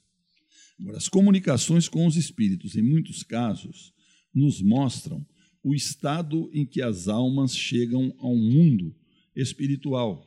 Agora, 0.78 0.96
as 0.96 1.08
comunicações 1.08 1.88
com 1.88 2.06
os 2.06 2.16
espíritos, 2.16 2.76
em 2.76 2.82
muitos 2.82 3.24
casos, 3.24 3.92
nos 4.32 4.62
mostram 4.62 5.26
o 5.64 5.74
estado 5.74 6.48
em 6.52 6.64
que 6.64 6.80
as 6.80 7.08
almas 7.08 7.56
chegam 7.56 8.14
ao 8.18 8.36
mundo 8.36 8.94
espiritual. 9.34 10.24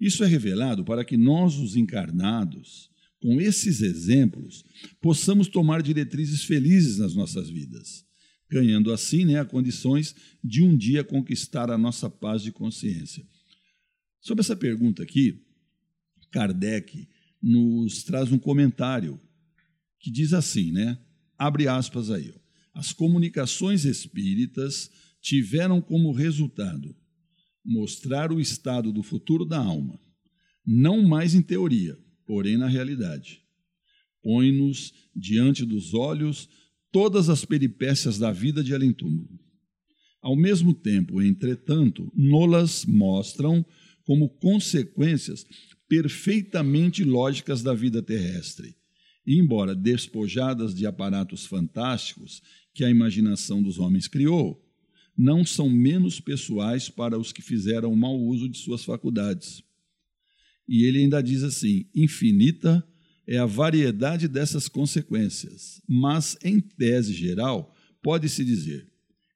Isso 0.00 0.24
é 0.24 0.26
revelado 0.26 0.82
para 0.82 1.04
que 1.04 1.16
nós, 1.16 1.56
os 1.56 1.76
encarnados, 1.76 2.90
com 3.20 3.38
esses 3.38 3.82
exemplos, 3.82 4.64
possamos 4.98 5.46
tomar 5.46 5.82
diretrizes 5.82 6.42
felizes 6.42 6.96
nas 6.96 7.14
nossas 7.14 7.50
vidas, 7.50 8.06
ganhando 8.48 8.90
assim 8.92 9.26
né, 9.26 9.40
as 9.40 9.48
condições 9.48 10.14
de 10.42 10.62
um 10.62 10.74
dia 10.74 11.04
conquistar 11.04 11.70
a 11.70 11.76
nossa 11.76 12.08
paz 12.08 12.42
de 12.42 12.50
consciência. 12.50 13.28
Sobre 14.20 14.42
essa 14.42 14.56
pergunta 14.56 15.02
aqui, 15.02 15.42
Kardec 16.30 17.08
nos 17.42 18.04
traz 18.04 18.30
um 18.30 18.38
comentário 18.38 19.20
que 19.98 20.10
diz 20.10 20.32
assim, 20.32 20.70
né? 20.72 20.98
Abre 21.38 21.66
aspas 21.66 22.10
aí. 22.10 22.30
Ó. 22.34 22.40
As 22.78 22.92
comunicações 22.92 23.84
espíritas 23.84 24.90
tiveram 25.20 25.80
como 25.80 26.12
resultado 26.12 26.94
mostrar 27.64 28.32
o 28.32 28.40
estado 28.40 28.92
do 28.92 29.02
futuro 29.02 29.44
da 29.44 29.58
alma, 29.58 30.00
não 30.66 31.02
mais 31.02 31.34
em 31.34 31.42
teoria, 31.42 31.98
porém 32.26 32.56
na 32.56 32.66
realidade. 32.66 33.42
Põe-nos 34.22 34.92
diante 35.14 35.64
dos 35.64 35.94
olhos 35.94 36.48
todas 36.92 37.28
as 37.28 37.44
peripécias 37.44 38.18
da 38.18 38.32
vida 38.32 38.62
de 38.62 38.74
além-túmulo. 38.74 39.38
Ao 40.22 40.36
mesmo 40.36 40.74
tempo, 40.74 41.22
entretanto, 41.22 42.10
nolas 42.14 42.84
mostram 42.84 43.64
como 44.10 44.28
consequências 44.28 45.46
perfeitamente 45.88 47.04
lógicas 47.04 47.62
da 47.62 47.72
vida 47.72 48.02
terrestre, 48.02 48.74
e, 49.24 49.38
embora 49.38 49.72
despojadas 49.72 50.74
de 50.74 50.84
aparatos 50.84 51.46
fantásticos 51.46 52.42
que 52.74 52.82
a 52.82 52.90
imaginação 52.90 53.62
dos 53.62 53.78
homens 53.78 54.08
criou 54.08 54.60
não 55.16 55.44
são 55.44 55.70
menos 55.70 56.18
pessoais 56.18 56.88
para 56.88 57.16
os 57.16 57.30
que 57.30 57.40
fizeram 57.40 57.94
mau 57.94 58.18
uso 58.18 58.48
de 58.48 58.58
suas 58.58 58.82
faculdades. 58.82 59.62
E 60.66 60.86
ele 60.86 60.98
ainda 60.98 61.22
diz 61.22 61.44
assim: 61.44 61.84
infinita 61.94 62.84
é 63.28 63.38
a 63.38 63.46
variedade 63.46 64.26
dessas 64.26 64.66
consequências, 64.66 65.80
mas, 65.86 66.36
em 66.42 66.58
tese 66.58 67.12
geral, 67.12 67.72
pode-se 68.02 68.44
dizer: 68.44 68.88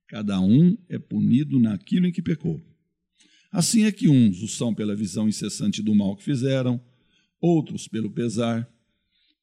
cada 0.08 0.40
um 0.40 0.76
é 0.88 0.98
punido 0.98 1.60
naquilo 1.60 2.08
em 2.08 2.12
que 2.12 2.20
pecou. 2.20 2.73
Assim 3.54 3.84
é 3.84 3.92
que 3.92 4.08
uns 4.08 4.42
o 4.42 4.48
são 4.48 4.74
pela 4.74 4.96
visão 4.96 5.28
incessante 5.28 5.80
do 5.80 5.94
mal 5.94 6.16
que 6.16 6.24
fizeram, 6.24 6.80
outros 7.40 7.86
pelo 7.86 8.10
pesar, 8.10 8.68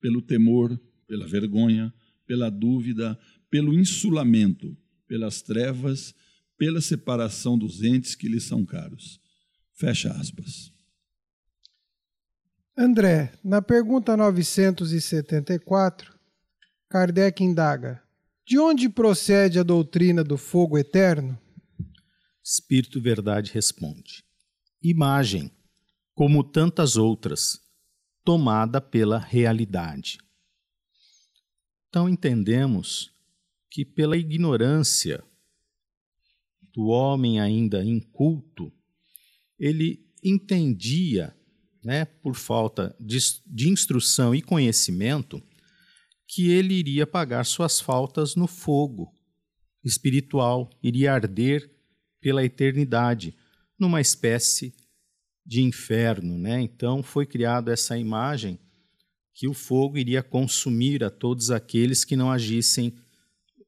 pelo 0.01 0.21
temor, 0.21 0.77
pela 1.07 1.25
vergonha, 1.25 1.93
pela 2.27 2.49
dúvida, 2.49 3.17
pelo 3.49 3.73
insulamento, 3.73 4.75
pelas 5.07 5.41
trevas, 5.41 6.13
pela 6.57 6.81
separação 6.81 7.57
dos 7.57 7.81
entes 7.81 8.13
que 8.13 8.27
lhes 8.27 8.43
são 8.43 8.65
caros. 8.65 9.17
Fecha 9.71 10.11
aspas. 10.11 10.73
André, 12.77 13.31
na 13.41 13.61
pergunta 13.61 14.17
974, 14.17 16.13
Kardec 16.89 17.41
indaga: 17.41 18.03
De 18.45 18.59
onde 18.59 18.89
procede 18.89 19.57
a 19.57 19.63
doutrina 19.63 20.21
do 20.21 20.37
fogo 20.37 20.77
eterno? 20.77 21.39
Espírito 22.43 22.99
Verdade 22.99 23.51
responde: 23.51 24.23
Imagem, 24.81 25.51
como 26.13 26.43
tantas 26.43 26.95
outras, 26.97 27.59
tomada 28.23 28.81
pela 28.81 29.17
realidade. 29.17 30.17
Então 31.87 32.07
entendemos 32.07 33.11
que, 33.69 33.85
pela 33.85 34.17
ignorância 34.17 35.23
do 36.73 36.87
homem 36.87 37.39
ainda 37.39 37.83
inculto, 37.83 38.71
ele 39.59 40.09
entendia, 40.23 41.35
né, 41.83 42.05
por 42.05 42.35
falta 42.35 42.95
de, 42.99 43.17
de 43.45 43.69
instrução 43.69 44.33
e 44.33 44.41
conhecimento, 44.41 45.41
que 46.27 46.49
ele 46.49 46.73
iria 46.73 47.05
pagar 47.05 47.43
suas 47.45 47.79
faltas 47.79 48.35
no 48.35 48.47
fogo 48.47 49.13
espiritual, 49.83 50.69
iria 50.81 51.13
arder 51.13 51.69
pela 52.21 52.45
eternidade, 52.45 53.35
numa 53.77 53.99
espécie 53.99 54.73
de 55.45 55.61
inferno, 55.61 56.37
né? 56.37 56.61
Então 56.61 57.01
foi 57.01 57.25
criada 57.25 57.73
essa 57.73 57.97
imagem 57.97 58.59
que 59.33 59.47
o 59.47 59.53
fogo 59.53 59.97
iria 59.97 60.21
consumir 60.21 61.03
a 61.03 61.09
todos 61.09 61.49
aqueles 61.49 62.05
que 62.05 62.15
não 62.15 62.31
agissem 62.31 62.95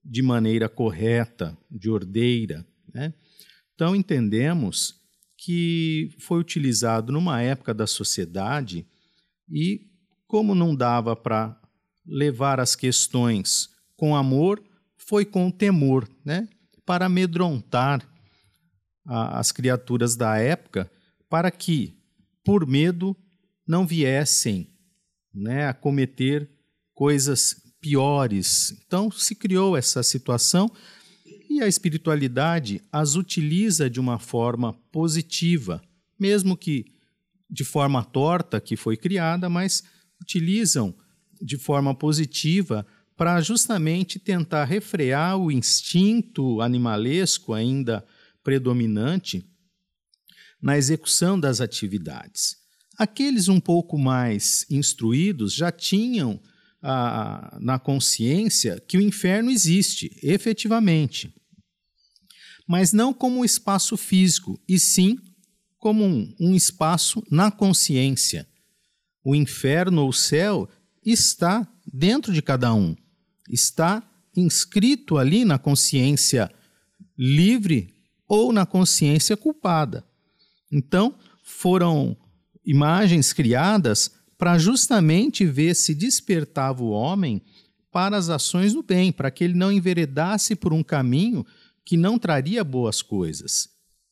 de 0.06 0.22
maneira 0.22 0.70
correta, 0.70 1.58
de 1.70 1.90
ordeira, 1.90 2.66
né? 2.94 3.14
Então 3.74 3.96
entendemos 3.96 5.02
que 5.36 6.16
foi 6.20 6.40
utilizado 6.40 7.12
numa 7.12 7.42
época 7.42 7.74
da 7.74 7.88
sociedade 7.88 8.86
e 9.50 9.88
como 10.28 10.54
não 10.54 10.76
dava 10.76 11.16
para 11.16 11.60
levar 12.06 12.60
as 12.60 12.76
questões 12.76 13.70
com 13.96 14.16
amor, 14.16 14.64
foi 14.98 15.26
com 15.26 15.50
temor, 15.50 16.08
né? 16.24 16.48
Para 16.86 17.08
amedrontar 17.08 18.13
a, 19.06 19.40
as 19.40 19.52
criaturas 19.52 20.16
da 20.16 20.38
época 20.38 20.90
para 21.30 21.50
que, 21.50 21.98
por 22.44 22.68
medo, 22.68 23.16
não 23.68 23.88
viessem 23.88 24.70
né, 25.34 25.68
a 25.68 25.74
cometer 25.74 26.50
coisas 26.94 27.56
piores. 27.82 28.72
Então 28.86 29.12
se 29.12 29.36
criou 29.36 29.76
essa 29.76 30.04
situação 30.04 30.72
e 31.50 31.62
a 31.62 31.68
espiritualidade 31.68 32.82
as 32.92 33.16
utiliza 33.16 33.90
de 33.90 34.00
uma 34.00 34.20
forma 34.20 34.74
positiva, 34.92 35.82
mesmo 36.20 36.56
que 36.56 36.86
de 37.50 37.64
forma 37.64 38.04
torta 38.04 38.60
que 38.62 38.76
foi 38.76 38.98
criada, 38.98 39.50
mas 39.50 39.84
utilizam 40.22 40.96
de 41.42 41.58
forma 41.58 41.94
positiva 41.94 42.86
para 43.16 43.42
justamente 43.42 44.18
tentar 44.18 44.66
refrear 44.66 45.38
o 45.38 45.52
instinto 45.52 46.62
animalesco 46.62 47.54
ainda 47.54 48.04
predominante 48.44 49.46
na 50.62 50.78
execução 50.78 51.40
das 51.40 51.62
atividades. 51.62 52.56
Aqueles 52.98 53.48
um 53.48 53.60
pouco 53.60 53.98
mais 53.98 54.66
instruídos 54.70 55.54
já 55.54 55.72
tinham 55.72 56.40
ah, 56.82 57.58
na 57.60 57.80
consciência 57.80 58.80
que 58.88 58.98
o 58.98 59.02
inferno 59.02 59.50
existe, 59.50 60.16
efetivamente. 60.22 61.34
Mas 62.68 62.94
não 62.94 63.14
como 63.14 63.40
um 63.40 63.46
espaço 63.46 63.98
físico, 63.98 64.62
e 64.68 64.80
sim 64.80 65.18
como 65.78 66.06
um, 66.06 66.34
um 66.40 66.56
espaço 66.56 67.22
na 67.30 67.52
consciência. 67.52 68.48
O 69.24 69.36
inferno 69.36 70.04
ou 70.04 70.10
o 70.10 70.14
céu 70.14 70.70
está 71.06 71.68
dentro 71.86 72.32
de 72.32 72.42
cada 72.42 72.74
um, 72.74 72.96
está 73.50 74.02
inscrito 74.36 75.18
ali 75.18 75.44
na 75.44 75.58
consciência 75.58 76.50
livre 77.18 77.93
ou 78.34 78.52
na 78.52 78.66
consciência 78.66 79.38
culpada. 79.38 80.04
Então, 80.72 81.14
foram 81.44 82.18
imagens 82.66 83.32
criadas 83.32 84.12
para 84.40 84.58
justamente 84.58 85.46
ver 85.46 85.76
se 85.76 85.94
despertava 85.94 86.84
o 86.84 86.90
homem 86.90 87.44
para 87.92 88.18
as 88.18 88.30
ações 88.30 88.74
do 88.74 88.82
bem, 88.82 89.12
para 89.12 89.30
que 89.30 89.44
ele 89.44 89.54
não 89.54 89.72
enveredasse 89.72 90.56
por 90.56 90.74
um 90.74 90.82
caminho 90.82 91.46
que 91.86 91.96
não 91.96 92.18
traria 92.18 92.64
boas 92.64 93.04
coisas. 93.04 93.70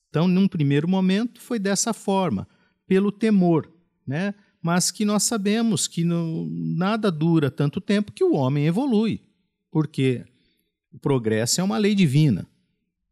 Então, 0.10 0.28
num 0.28 0.48
primeiro 0.48 0.88
momento, 0.88 1.42
foi 1.42 1.58
dessa 1.58 1.92
forma, 1.92 2.48
pelo 2.86 3.12
temor, 3.12 3.74
né? 4.06 4.36
mas 4.62 4.92
que 4.92 5.04
nós 5.04 5.24
sabemos 5.24 5.88
que 5.88 6.04
nada 6.04 7.12
dura 7.12 7.50
tanto 7.50 7.82
tempo 7.82 8.12
que 8.12 8.24
o 8.24 8.36
homem 8.36 8.68
evolui, 8.68 9.20
porque 9.72 10.24
o 10.94 11.00
progresso 11.00 11.60
é 11.60 11.64
uma 11.64 11.80
lei 11.80 11.96
divina. 11.96 12.46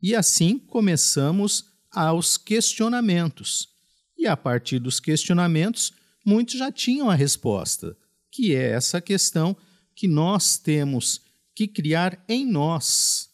E 0.01 0.15
assim 0.15 0.57
começamos 0.57 1.65
aos 1.91 2.37
questionamentos. 2.37 3.69
E 4.17 4.27
a 4.27 4.35
partir 4.37 4.79
dos 4.79 4.99
questionamentos, 4.99 5.93
muitos 6.25 6.57
já 6.57 6.71
tinham 6.71 7.09
a 7.09 7.15
resposta, 7.15 7.95
que 8.31 8.53
é 8.53 8.71
essa 8.71 9.01
questão 9.01 9.55
que 9.95 10.07
nós 10.07 10.57
temos 10.57 11.21
que 11.55 11.67
criar 11.67 12.23
em 12.27 12.45
nós 12.45 13.29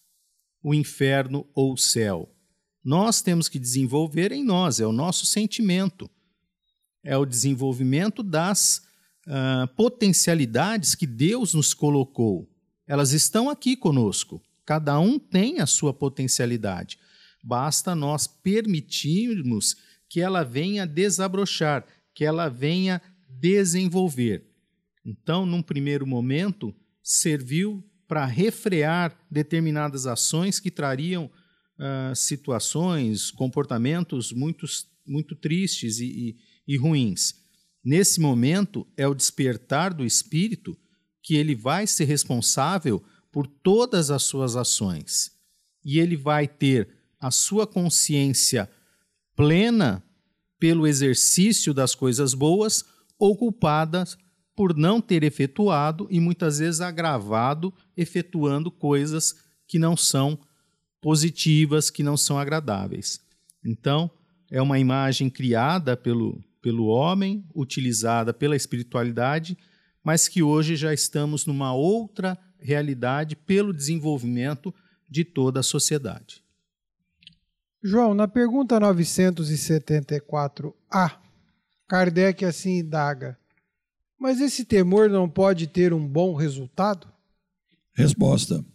o 0.64 0.74
inferno 0.74 1.48
ou 1.54 1.74
o 1.74 1.78
céu. 1.78 2.28
Nós 2.84 3.22
temos 3.22 3.48
que 3.48 3.60
desenvolver 3.60 4.32
em 4.32 4.44
nós, 4.44 4.80
é 4.80 4.86
o 4.86 4.92
nosso 4.92 5.26
sentimento, 5.26 6.10
é 7.04 7.16
o 7.18 7.26
desenvolvimento 7.26 8.24
das 8.24 8.82
uh, 9.28 9.68
potencialidades 9.76 10.96
que 10.96 11.06
Deus 11.06 11.54
nos 11.54 11.74
colocou. 11.74 12.50
Elas 12.88 13.12
estão 13.12 13.50
aqui 13.50 13.76
conosco. 13.76 14.42
Cada 14.66 15.00
um 15.00 15.20
tem 15.20 15.60
a 15.60 15.66
sua 15.66 15.94
potencialidade. 15.94 16.98
Basta 17.44 17.94
nós 17.94 18.26
permitirmos 18.26 19.76
que 20.10 20.20
ela 20.20 20.44
venha 20.44 20.88
desabrochar, 20.88 21.86
que 22.14 22.26
ela 22.26 22.50
venha 22.50 23.02
desenvolver. 23.30 24.44
Então, 25.06 25.46
num 25.46 25.62
primeiro 25.62 26.08
momento, 26.08 26.74
serviu 27.04 27.84
para 28.08 28.26
refrear 28.26 29.16
determinadas 29.30 30.08
ações 30.08 30.60
que 30.60 30.72
trariam 30.72 31.26
uh, 31.26 32.16
situações, 32.16 33.30
comportamentos 33.30 34.32
muito, 34.32 34.66
muito 35.06 35.36
tristes 35.36 36.00
e, 36.00 36.06
e, 36.06 36.38
e 36.74 36.78
ruins. 36.78 37.36
Nesse 37.84 38.20
momento, 38.20 38.88
é 38.98 39.08
o 39.08 39.14
despertar 39.14 39.94
do 39.94 40.04
espírito 40.04 40.76
que 41.22 41.36
ele 41.36 41.56
vai 41.56 41.86
ser 41.86 42.06
responsável 42.06 43.04
por 43.36 43.48
todas 43.48 44.12
as 44.12 44.24
suas 44.24 44.56
ações. 44.56 45.30
E 45.84 46.00
ele 46.00 46.16
vai 46.16 46.48
ter 46.48 46.88
a 47.20 47.30
sua 47.30 47.68
consciência 47.68 48.70
plena 49.36 50.02
pelo 50.58 50.88
exercício 50.88 51.74
das 51.74 51.94
coisas 51.94 52.34
boas 52.34 52.86
ou 53.20 53.36
culpada 53.36 54.06
por 54.56 54.74
não 54.74 55.02
ter 55.02 55.22
efetuado 55.22 56.08
e 56.10 56.18
muitas 56.18 56.60
vezes 56.60 56.80
agravado 56.80 57.74
efetuando 57.98 58.72
coisas 58.72 59.36
que 59.68 59.78
não 59.78 59.98
são 59.98 60.40
positivas, 61.02 61.90
que 61.90 62.04
não 62.04 62.16
são 62.16 62.40
agradáveis. 62.40 63.20
Então, 63.66 64.10
é 64.50 64.62
uma 64.62 64.80
imagem 64.80 65.30
criada 65.30 65.98
pelo, 65.98 66.42
pelo 66.62 66.86
homem, 66.86 67.46
utilizada 67.54 68.34
pela 68.34 68.56
espiritualidade, 68.56 69.58
mas 70.02 70.30
que 70.30 70.42
hoje 70.42 70.78
já 70.78 70.94
estamos 70.94 71.46
numa 71.46 71.74
outra 71.74 72.40
realidade 72.60 73.36
pelo 73.36 73.74
desenvolvimento 73.74 74.74
de 75.10 75.24
toda 75.24 75.60
a 75.60 75.64
sociedade. 75.64 76.44
João, 77.84 78.14
na 78.14 78.28
pergunta 78.28 78.80
974A, 78.80 81.18
Kardec 81.88 82.44
assim 82.44 82.80
indaga: 82.80 83.38
Mas 84.20 84.42
esse 84.42 84.66
temor 84.66 85.10
não 85.10 85.30
pode 85.30 85.68
ter 85.68 85.94
um 85.94 86.08
bom 86.08 86.34
resultado? 86.34 87.08
Resposta: 87.94 88.66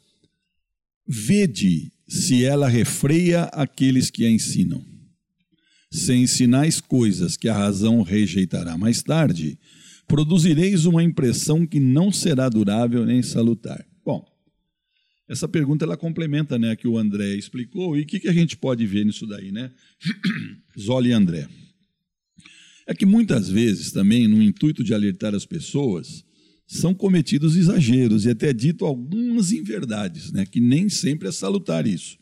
Vede 1.06 1.92
se 2.08 2.44
ela 2.44 2.68
refreia 2.68 3.44
aqueles 3.52 4.10
que 4.10 4.24
a 4.24 4.30
ensinam. 4.30 4.84
Se 5.92 6.14
ensinais 6.14 6.80
coisas 6.80 7.36
que 7.36 7.48
a 7.48 7.54
razão 7.54 8.02
rejeitará 8.02 8.78
mais 8.78 9.02
tarde, 9.02 9.58
produzireis 10.10 10.86
uma 10.86 11.04
impressão 11.04 11.64
que 11.64 11.78
não 11.78 12.10
será 12.10 12.48
durável 12.48 13.06
nem 13.06 13.22
salutar. 13.22 13.86
Bom, 14.04 14.26
essa 15.28 15.46
pergunta 15.46 15.84
ela 15.84 15.96
complementa 15.96 16.58
né, 16.58 16.72
a 16.72 16.76
que 16.76 16.88
o 16.88 16.98
André 16.98 17.36
explicou, 17.36 17.96
e 17.96 18.02
o 18.02 18.06
que, 18.06 18.18
que 18.18 18.28
a 18.28 18.32
gente 18.32 18.56
pode 18.56 18.84
ver 18.84 19.04
nisso 19.04 19.24
daí, 19.24 19.52
né? 19.52 19.70
Zoli 20.76 21.10
e 21.10 21.12
André. 21.12 21.48
É 22.88 22.92
que 22.92 23.06
muitas 23.06 23.48
vezes 23.48 23.92
também, 23.92 24.26
no 24.26 24.42
intuito 24.42 24.82
de 24.82 24.92
alertar 24.92 25.32
as 25.32 25.46
pessoas, 25.46 26.24
são 26.66 26.92
cometidos 26.92 27.54
exageros 27.54 28.24
e 28.24 28.30
até 28.30 28.52
dito 28.52 28.84
algumas 28.84 29.52
inverdades, 29.52 30.32
né, 30.32 30.44
que 30.44 30.58
nem 30.58 30.88
sempre 30.88 31.28
é 31.28 31.32
salutar 31.32 31.86
isso. 31.86 32.18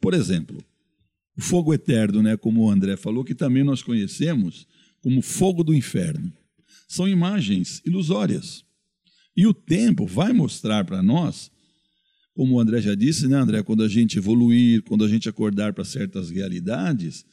Por 0.00 0.14
exemplo, 0.14 0.64
o 1.36 1.42
fogo 1.42 1.74
eterno, 1.74 2.22
né, 2.22 2.34
como 2.34 2.62
o 2.62 2.70
André 2.70 2.96
falou, 2.96 3.22
que 3.22 3.34
também 3.34 3.62
nós 3.62 3.82
conhecemos 3.82 4.66
como 5.02 5.20
fogo 5.20 5.62
do 5.62 5.74
inferno. 5.74 6.32
São 6.86 7.08
imagens 7.08 7.82
ilusórias. 7.84 8.64
E 9.36 9.46
o 9.46 9.52
tempo 9.52 10.06
vai 10.06 10.32
mostrar 10.32 10.84
para 10.84 11.02
nós, 11.02 11.50
como 12.34 12.54
o 12.54 12.60
André 12.60 12.80
já 12.80 12.94
disse, 12.94 13.28
né, 13.28 13.36
André, 13.36 13.62
quando 13.62 13.82
a 13.82 13.88
gente 13.88 14.18
evoluir, 14.18 14.82
quando 14.82 15.04
a 15.04 15.08
gente 15.08 15.28
acordar 15.28 15.72
para 15.72 15.84
certas 15.84 16.30
realidades, 16.30 17.24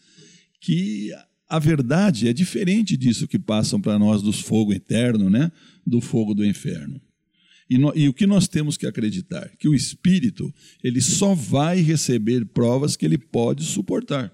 que 0.59 1.11
a 1.47 1.59
verdade 1.59 2.27
é 2.27 2.33
diferente 2.33 2.97
disso 2.97 3.27
que 3.27 3.37
passam 3.37 3.79
para 3.79 3.99
nós 3.99 4.21
dos 4.21 4.39
fogo 4.39 4.73
eterno, 4.73 5.29
né? 5.29 5.51
do 5.85 6.01
fogo 6.01 6.33
do 6.33 6.45
inferno. 6.45 7.01
E, 7.69 7.77
no, 7.77 7.93
e, 7.95 8.07
o 8.07 8.13
que 8.13 8.25
nós 8.25 8.47
temos 8.47 8.77
que 8.77 8.87
acreditar? 8.87 9.49
Que 9.57 9.67
o 9.67 9.75
espírito 9.75 10.53
ele 10.83 11.01
só 11.01 11.33
vai 11.33 11.79
receber 11.79 12.45
provas 12.45 12.95
que 12.95 13.05
ele 13.05 13.17
pode 13.17 13.63
suportar. 13.63 14.31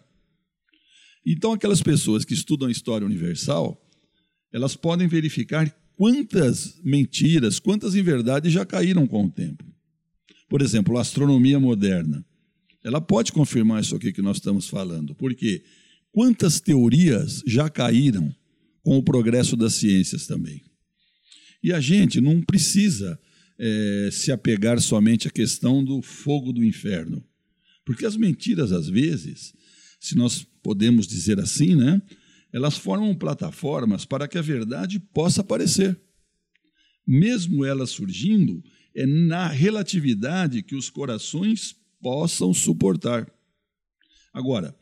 Então, 1.26 1.54
aquelas 1.54 1.82
pessoas 1.82 2.26
que 2.26 2.34
estudam 2.34 2.70
história 2.70 3.06
universal, 3.06 3.80
elas 4.52 4.76
podem 4.76 5.08
verificar 5.08 5.70
quantas 5.96 6.80
mentiras, 6.84 7.60
quantas 7.60 7.96
inverdades 7.96 8.52
já 8.52 8.66
caíram 8.66 9.06
com 9.06 9.26
o 9.26 9.30
tempo. 9.30 9.66
Por 10.48 10.62
exemplo, 10.62 10.98
a 10.98 11.02
astronomia 11.02 11.60
moderna. 11.60 12.26
Ela 12.84 13.02
pode 13.02 13.32
confirmar 13.32 13.82
isso 13.82 13.96
aqui 13.96 14.12
que 14.12 14.22
nós 14.22 14.38
estamos 14.38 14.68
falando. 14.68 15.14
Por 15.14 15.36
quê? 15.36 15.64
Quantas 16.12 16.60
teorias 16.60 17.44
já 17.46 17.70
caíram 17.70 18.34
com 18.82 18.98
o 18.98 19.04
progresso 19.04 19.56
das 19.56 19.74
ciências 19.74 20.26
também? 20.26 20.62
E 21.62 21.74
a 21.74 21.80
gente 21.80 22.22
não 22.22 22.42
precisa 22.42 23.20
é, 23.60 24.10
se 24.12 24.32
apegar 24.32 24.80
somente 24.80 25.28
à 25.28 25.32
questão 25.32 25.84
do 25.84 26.02
fogo 26.02 26.54
do 26.54 26.64
inferno. 26.64 27.24
Porque 27.86 28.06
as 28.06 28.16
mentiras, 28.16 28.72
às 28.72 28.88
vezes, 28.88 29.54
se 30.00 30.16
nós 30.16 30.48
podemos 30.64 31.06
dizer 31.06 31.40
assim, 31.40 31.76
né, 31.76 32.02
elas 32.52 32.78
formam 32.78 33.16
plataformas 33.16 34.06
para 34.06 34.28
que 34.28 34.38
a 34.38 34.42
verdade 34.42 35.00
possa 35.00 35.42
aparecer. 35.42 36.00
Mesmo 37.06 37.66
ela 37.66 37.86
surgindo, 37.86 38.64
é 38.96 39.06
na 39.06 39.48
relatividade 39.48 40.64
que 40.64 40.76
os 40.76 40.90
corações 40.90 41.76
possam 42.02 42.54
suportar. 42.54 43.32
Agora, 44.34 44.76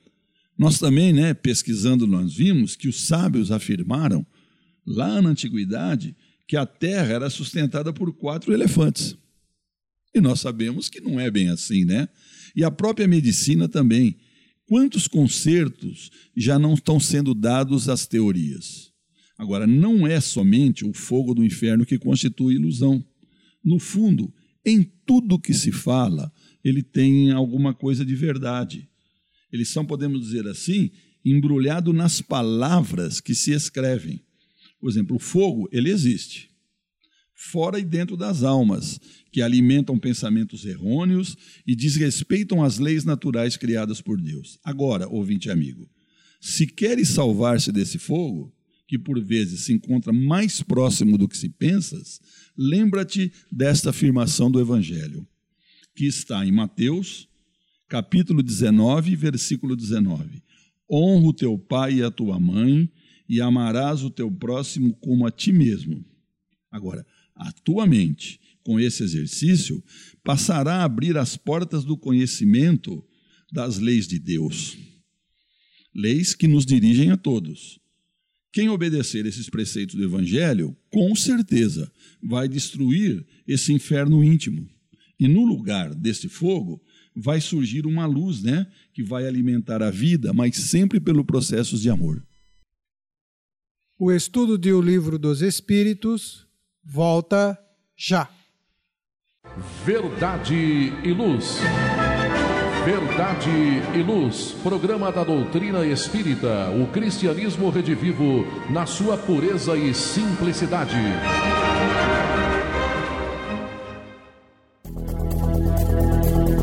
nós 0.58 0.80
também, 0.80 1.14
né, 1.14 1.34
pesquisando, 1.34 2.08
nós 2.08 2.34
vimos 2.34 2.76
que 2.76 2.88
os 2.88 3.08
sábios 3.08 3.52
afirmaram, 3.52 4.26
lá 4.86 5.22
na 5.22 5.30
antiguidade, 5.30 6.16
que 6.48 6.56
a 6.56 6.66
terra 6.66 7.14
era 7.14 7.30
sustentada 7.30 7.92
por 7.92 8.14
quatro 8.14 8.54
elefantes. 8.54 9.18
E 10.16 10.22
nós 10.22 10.40
sabemos 10.40 10.90
que 10.90 11.02
não 11.02 11.20
é 11.20 11.30
bem 11.30 11.50
assim, 11.50 11.86
né? 11.86 12.08
E 12.56 12.64
a 12.64 12.72
própria 12.72 13.08
medicina 13.08 13.68
também. 13.68 14.18
Quantos 14.68 15.08
concertos 15.08 16.12
já 16.36 16.60
não 16.60 16.74
estão 16.74 17.00
sendo 17.00 17.34
dados 17.34 17.88
às 17.88 18.06
teorias? 18.06 18.92
Agora, 19.38 19.66
não 19.66 20.06
é 20.06 20.20
somente 20.20 20.84
o 20.84 20.94
fogo 20.94 21.34
do 21.34 21.44
inferno 21.44 21.86
que 21.86 21.98
constitui 21.98 22.56
ilusão. 22.56 23.04
No 23.64 23.80
fundo, 23.80 24.34
em 24.66 24.84
tudo 25.06 25.40
que 25.40 25.54
se 25.54 25.72
fala, 25.72 26.32
ele 26.62 26.84
tem 26.84 27.32
alguma 27.32 27.74
coisa 27.74 28.04
de 28.04 28.14
verdade. 28.14 28.90
Eles 29.54 29.70
são, 29.70 29.86
podemos 29.86 30.20
dizer 30.20 30.46
assim, 30.48 30.92
embrulhado 31.24 31.94
nas 31.94 32.22
palavras 32.22 33.22
que 33.22 33.34
se 33.34 33.52
escrevem. 33.52 34.22
Por 34.82 34.90
exemplo, 34.90 35.16
o 35.16 35.20
fogo, 35.20 35.70
ele 35.72 35.90
existe. 35.90 36.50
Fora 37.34 37.80
e 37.80 37.86
dentro 37.86 38.18
das 38.18 38.44
almas, 38.44 39.00
que 39.38 39.42
alimentam 39.44 40.00
pensamentos 40.00 40.66
errôneos 40.66 41.38
e 41.64 41.76
desrespeitam 41.76 42.64
as 42.64 42.80
leis 42.80 43.06
naturais 43.06 43.56
criadas 43.56 44.02
por 44.02 44.20
Deus. 44.20 44.58
Agora, 44.64 45.08
ouvinte 45.08 45.52
amigo, 45.52 45.88
se 46.42 46.66
queres 46.66 47.10
salvar-se 47.10 47.72
desse 47.72 48.00
fogo, 48.00 48.52
que 48.88 48.98
por 48.98 49.24
vezes 49.24 49.62
se 49.62 49.74
encontra 49.74 50.12
mais 50.12 50.64
próximo 50.64 51.20
do 51.20 51.28
que 51.28 51.38
se 51.38 51.50
pensas, 51.50 52.20
lembra-te 52.58 53.32
desta 53.52 53.92
afirmação 53.92 54.50
do 54.50 54.60
Evangelho, 54.60 55.24
que 55.96 56.08
está 56.08 56.44
em 56.44 56.52
Mateus 56.52 57.28
capítulo 57.88 58.42
19, 58.42 59.16
versículo 59.16 59.76
19. 59.76 60.42
Honra 60.90 61.28
o 61.28 61.34
teu 61.34 61.60
pai 61.60 61.98
e 61.98 62.04
a 62.04 62.10
tua 62.10 62.40
mãe, 62.40 62.92
e 63.30 63.40
amarás 63.40 64.02
o 64.02 64.10
teu 64.10 64.32
próximo 64.32 64.96
como 64.96 65.28
a 65.28 65.30
ti 65.30 65.54
mesmo. 65.54 66.04
Agora, 66.72 67.06
a 67.36 67.52
tua 67.52 67.86
mente, 67.86 68.40
com 68.68 68.78
esse 68.78 69.02
exercício, 69.02 69.82
passará 70.26 70.80
a 70.80 70.84
abrir 70.84 71.18
as 71.18 71.38
portas 71.38 71.86
do 71.86 71.98
conhecimento 71.98 73.02
das 73.50 73.80
leis 73.80 74.06
de 74.06 74.20
Deus. 74.20 74.78
Leis 75.96 76.36
que 76.36 76.50
nos 76.50 76.66
dirigem 76.66 77.10
a 77.10 77.16
todos. 77.16 77.80
Quem 78.52 78.68
obedecer 78.68 79.26
esses 79.26 79.50
preceitos 79.50 79.96
do 79.96 80.04
Evangelho, 80.04 80.76
com 80.92 81.16
certeza 81.16 81.90
vai 82.22 82.50
destruir 82.50 83.26
esse 83.48 83.72
inferno 83.72 84.22
íntimo. 84.22 84.70
E 85.18 85.30
no 85.30 85.46
lugar 85.46 85.96
desse 85.96 86.28
fogo, 86.28 86.84
vai 87.16 87.40
surgir 87.40 87.86
uma 87.86 88.06
luz, 88.06 88.44
né, 88.44 88.70
que 88.94 89.02
vai 89.02 89.26
alimentar 89.26 89.82
a 89.82 89.90
vida, 89.90 90.34
mas 90.34 90.58
sempre 90.58 91.00
pelo 91.00 91.24
processo 91.24 91.78
de 91.78 91.90
amor. 91.90 92.22
O 93.98 94.12
estudo 94.12 94.58
de 94.58 94.74
O 94.74 94.82
Livro 94.82 95.18
dos 95.18 95.42
Espíritos 95.42 96.46
volta 96.84 97.58
já. 97.96 98.37
Verdade 99.86 100.94
e 101.04 101.14
Luz. 101.14 101.60
Verdade 102.86 103.50
e 103.96 104.02
Luz, 104.02 104.56
programa 104.64 105.12
da 105.12 105.24
doutrina 105.24 105.86
espírita, 105.86 106.70
o 106.70 106.88
cristianismo 106.88 107.70
redivivo 107.70 108.46
na 108.70 108.86
sua 108.86 109.18
pureza 109.18 109.76
e 109.76 109.94
simplicidade. 109.94 110.96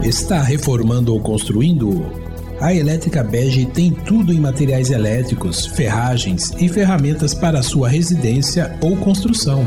Está 0.02 0.42
reformando 0.42 1.12
ou 1.12 1.20
construindo? 1.20 2.06
A 2.60 2.72
Elétrica 2.72 3.22
Bege 3.22 3.66
tem 3.66 3.90
tudo 3.92 4.32
em 4.32 4.40
materiais 4.40 4.90
elétricos, 4.90 5.66
ferragens 5.66 6.52
e 6.58 6.68
ferramentas 6.68 7.34
para 7.34 7.62
sua 7.62 7.88
residência 7.88 8.78
ou 8.80 8.96
construção. 8.96 9.66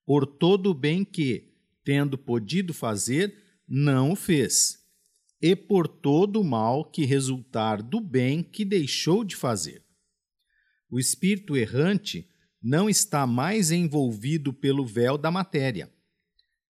por 0.06 0.26
todo 0.26 0.72
o 0.72 0.74
bem 0.74 1.04
que, 1.04 1.54
tendo 1.84 2.18
podido 2.18 2.74
fazer, 2.74 3.36
não 3.68 4.12
o 4.12 4.16
fez, 4.16 4.80
e 5.42 5.56
por 5.56 5.88
todo 5.88 6.40
o 6.42 6.44
mal 6.44 6.90
que 6.90 7.06
resultar 7.06 7.82
do 7.82 8.00
bem 8.00 8.44
que 8.44 8.64
deixou 8.64 9.24
de 9.24 9.36
fazer. 9.36 9.84
O 10.90 11.00
espírito 11.00 11.58
errante 11.58 12.30
não 12.62 12.90
está 12.90 13.28
mais 13.28 13.72
envolvido 13.72 14.54
pelo 14.54 14.86
véu 14.86 15.18
da 15.18 15.30
matéria. 15.30 15.92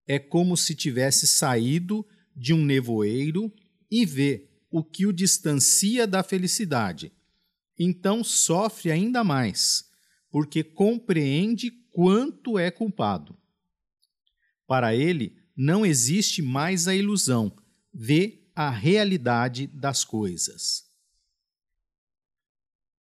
É 0.06 0.18
como 0.18 0.56
se 0.56 0.74
tivesse 0.74 1.26
saído 1.26 2.06
de 2.34 2.52
um 2.52 2.64
nevoeiro 2.64 3.52
e 3.90 4.04
vê 4.04 4.45
o 4.70 4.82
que 4.82 5.06
o 5.06 5.12
distancia 5.12 6.06
da 6.06 6.22
felicidade. 6.22 7.12
Então 7.78 8.24
sofre 8.24 8.90
ainda 8.90 9.22
mais, 9.22 9.90
porque 10.30 10.64
compreende 10.64 11.70
quanto 11.92 12.58
é 12.58 12.70
culpado. 12.70 13.38
Para 14.66 14.94
ele, 14.94 15.36
não 15.56 15.86
existe 15.86 16.42
mais 16.42 16.88
a 16.88 16.94
ilusão, 16.94 17.56
vê 17.92 18.42
a 18.54 18.70
realidade 18.70 19.66
das 19.66 20.04
coisas. 20.04 20.84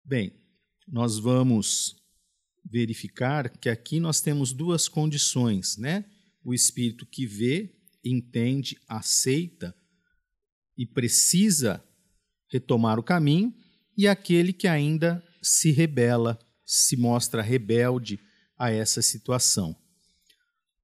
Bem, 0.04 0.32
nós 0.86 1.18
vamos 1.18 1.96
verificar 2.64 3.48
que 3.48 3.68
aqui 3.68 3.98
nós 3.98 4.20
temos 4.20 4.52
duas 4.52 4.88
condições, 4.88 5.76
né? 5.76 6.04
O 6.42 6.52
espírito 6.52 7.06
que 7.06 7.26
vê, 7.26 7.74
entende, 8.04 8.78
aceita 8.86 9.74
e 10.76 10.86
precisa 10.86 11.82
retomar 12.50 12.98
o 12.98 13.02
caminho, 13.02 13.54
e 13.96 14.08
aquele 14.08 14.52
que 14.52 14.66
ainda 14.66 15.22
se 15.42 15.70
rebela, 15.70 16.38
se 16.64 16.96
mostra 16.96 17.42
rebelde 17.42 18.18
a 18.58 18.70
essa 18.70 19.02
situação. 19.02 19.76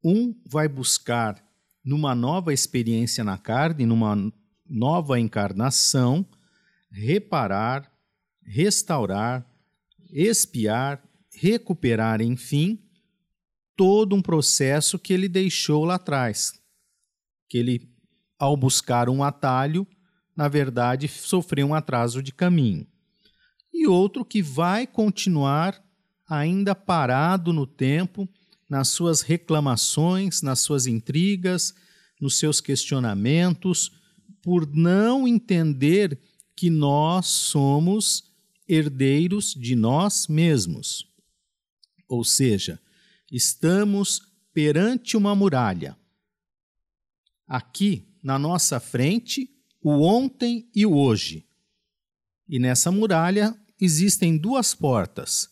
Um 0.05 0.35
vai 0.47 0.69
buscar, 0.69 1.43
numa 1.85 2.15
nova 2.15 2.53
experiência 2.53 3.25
na 3.25 3.39
carne, 3.39 3.87
numa 3.87 4.17
nova 4.67 5.19
encarnação, 5.19 6.27
reparar, 6.91 7.91
restaurar, 8.45 9.47
expiar, 10.13 11.03
recuperar, 11.33 12.21
enfim, 12.21 12.79
todo 13.77 14.15
um 14.15 14.23
processo 14.23 14.99
que 14.99 15.13
ele 15.13 15.29
deixou 15.29 15.85
lá 15.85 15.95
atrás, 15.95 16.53
que 17.49 17.59
ele 17.59 17.90
ao 18.41 18.57
buscar 18.57 19.11
um 19.11 19.23
atalho, 19.23 19.87
na 20.35 20.49
verdade, 20.49 21.07
sofreu 21.07 21.67
um 21.67 21.75
atraso 21.75 22.23
de 22.23 22.33
caminho. 22.33 22.87
E 23.73 23.87
outro 23.87 24.25
que 24.25 24.43
vai 24.43 24.87
continuar 24.87 25.85
ainda 26.27 26.75
parado 26.75 27.53
no 27.53 27.67
tempo, 27.67 28.27
nas 28.67 28.89
suas 28.89 29.21
reclamações, 29.21 30.41
nas 30.41 30.61
suas 30.61 30.87
intrigas, 30.87 31.75
nos 32.19 32.39
seus 32.39 32.63
questionamentos, 32.63 33.93
por 34.41 34.67
não 34.67 35.29
entender 35.29 36.19
que 36.57 36.71
nós 36.71 37.27
somos 37.27 38.25
herdeiros 38.67 39.53
de 39.53 39.77
nós 39.77 40.27
mesmos. 40.29 41.07
Ou 42.09 42.25
seja, 42.25 42.81
estamos 43.31 44.23
perante 44.55 45.17
uma 45.17 45.35
muralha. 45.35 45.97
Aqui 47.47 48.10
na 48.23 48.39
nossa 48.39 48.79
frente 48.79 49.51
o 49.83 50.03
ontem 50.03 50.69
e 50.75 50.85
o 50.85 50.95
hoje. 50.95 51.47
E 52.49 52.59
nessa 52.59 52.91
muralha 52.91 53.57
existem 53.81 54.37
duas 54.37 54.75
portas, 54.75 55.49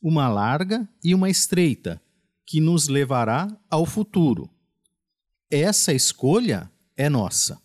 uma 0.00 0.28
larga 0.28 0.88
e 1.02 1.14
uma 1.14 1.28
estreita, 1.28 2.00
que 2.46 2.60
nos 2.60 2.88
levará 2.88 3.48
ao 3.70 3.86
futuro. 3.86 4.50
Essa 5.50 5.92
escolha 5.92 6.70
é 6.96 7.08
nossa. 7.08 7.60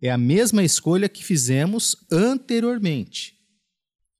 É 0.00 0.10
a 0.10 0.18
mesma 0.18 0.62
escolha 0.62 1.08
que 1.08 1.24
fizemos 1.24 1.96
anteriormente, 2.10 3.40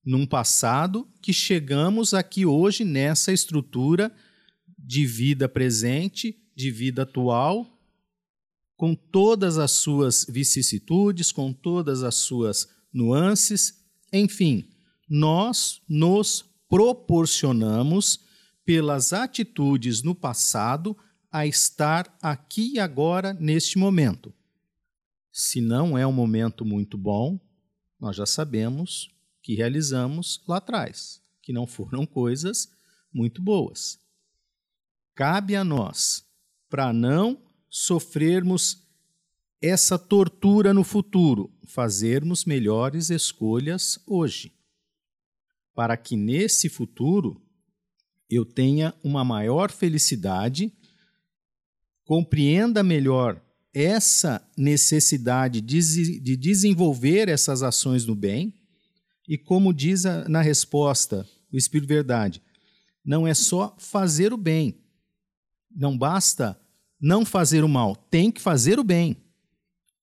num 0.05 0.27
passado 0.27 1.09
que 1.21 1.33
chegamos 1.33 2.15
aqui 2.15 2.47
hoje 2.47 2.85
nessa 2.85 3.33
estrutura 3.33 4.15
de 4.79 5.07
vida 5.07 5.49
presente, 5.49 6.43
de 6.55 6.71
vida 6.71 7.03
atual 7.03 7.74
com 8.85 8.95
todas 8.95 9.57
as 9.57 9.71
suas 9.71 10.27
vicissitudes, 10.29 11.33
com 11.33 11.55
todas 11.55 12.03
as 12.03 12.17
suas 12.17 12.69
nuances, 12.93 13.83
enfim, 14.13 14.69
nós 15.09 15.81
nos 15.89 16.45
proporcionamos 16.69 18.21
pelas 18.63 19.15
atitudes 19.15 20.03
no 20.03 20.15
passado 20.15 20.95
a 21.33 21.47
estar 21.47 22.15
aqui 22.21 22.75
e 22.75 22.79
agora 22.79 23.33
neste 23.33 23.79
momento. 23.79 24.35
Se 25.33 25.63
não 25.63 25.97
é 25.97 26.07
um 26.07 26.13
momento 26.13 26.63
muito 26.63 26.99
bom, 26.99 27.41
nós 27.99 28.17
já 28.17 28.27
sabemos 28.27 29.09
que 29.43 29.55
realizamos 29.55 30.45
lá 30.47 30.59
atrás, 30.59 31.23
que 31.41 31.55
não 31.55 31.67
foram 31.67 32.05
coisas 32.05 32.69
muito 33.11 33.41
boas. 33.41 33.99
Cabe 35.15 35.57
a 35.57 35.65
nós, 35.65 36.23
para 36.69 36.93
não 36.93 37.43
sofrermos 37.77 38.87
essa 39.61 39.99
tortura 39.99 40.73
no 40.73 40.85
futuro, 40.85 41.53
fazermos 41.67 42.45
melhores 42.45 43.11
escolhas 43.11 43.99
hoje, 44.07 44.55
para 45.75 45.97
que 45.97 46.17
nesse 46.17 46.69
futuro 46.69 47.45
eu 48.31 48.45
tenha 48.45 48.95
uma 49.03 49.25
maior 49.25 49.73
felicidade, 49.73 50.73
compreenda 52.05 52.81
melhor 52.85 53.45
essa 53.75 54.41
necessidade 54.57 55.61
de 55.61 56.37
desenvolver 56.37 57.29
essas 57.29 57.61
ações 57.61 58.07
no 58.07 58.15
bem, 58.15 58.55
e 59.29 59.37
como 59.37 59.75
diz 59.75 60.05
na 60.29 60.43
resposta 60.43 61.29
o 61.53 61.57
Espírito 61.57 61.89
Verdade, 61.89 62.41
não 63.05 63.27
é 63.27 63.35
só 63.35 63.75
fazer 63.81 64.33
o 64.33 64.37
bem, 64.37 64.81
não 65.75 65.99
basta 65.99 66.57
não 67.05 67.23
fazer 67.23 67.63
o 67.63 67.69
mal, 67.69 67.95
tem 67.95 68.33
que 68.33 68.41
fazer 68.41 68.79
o 68.79 68.85
bem. 68.85 69.15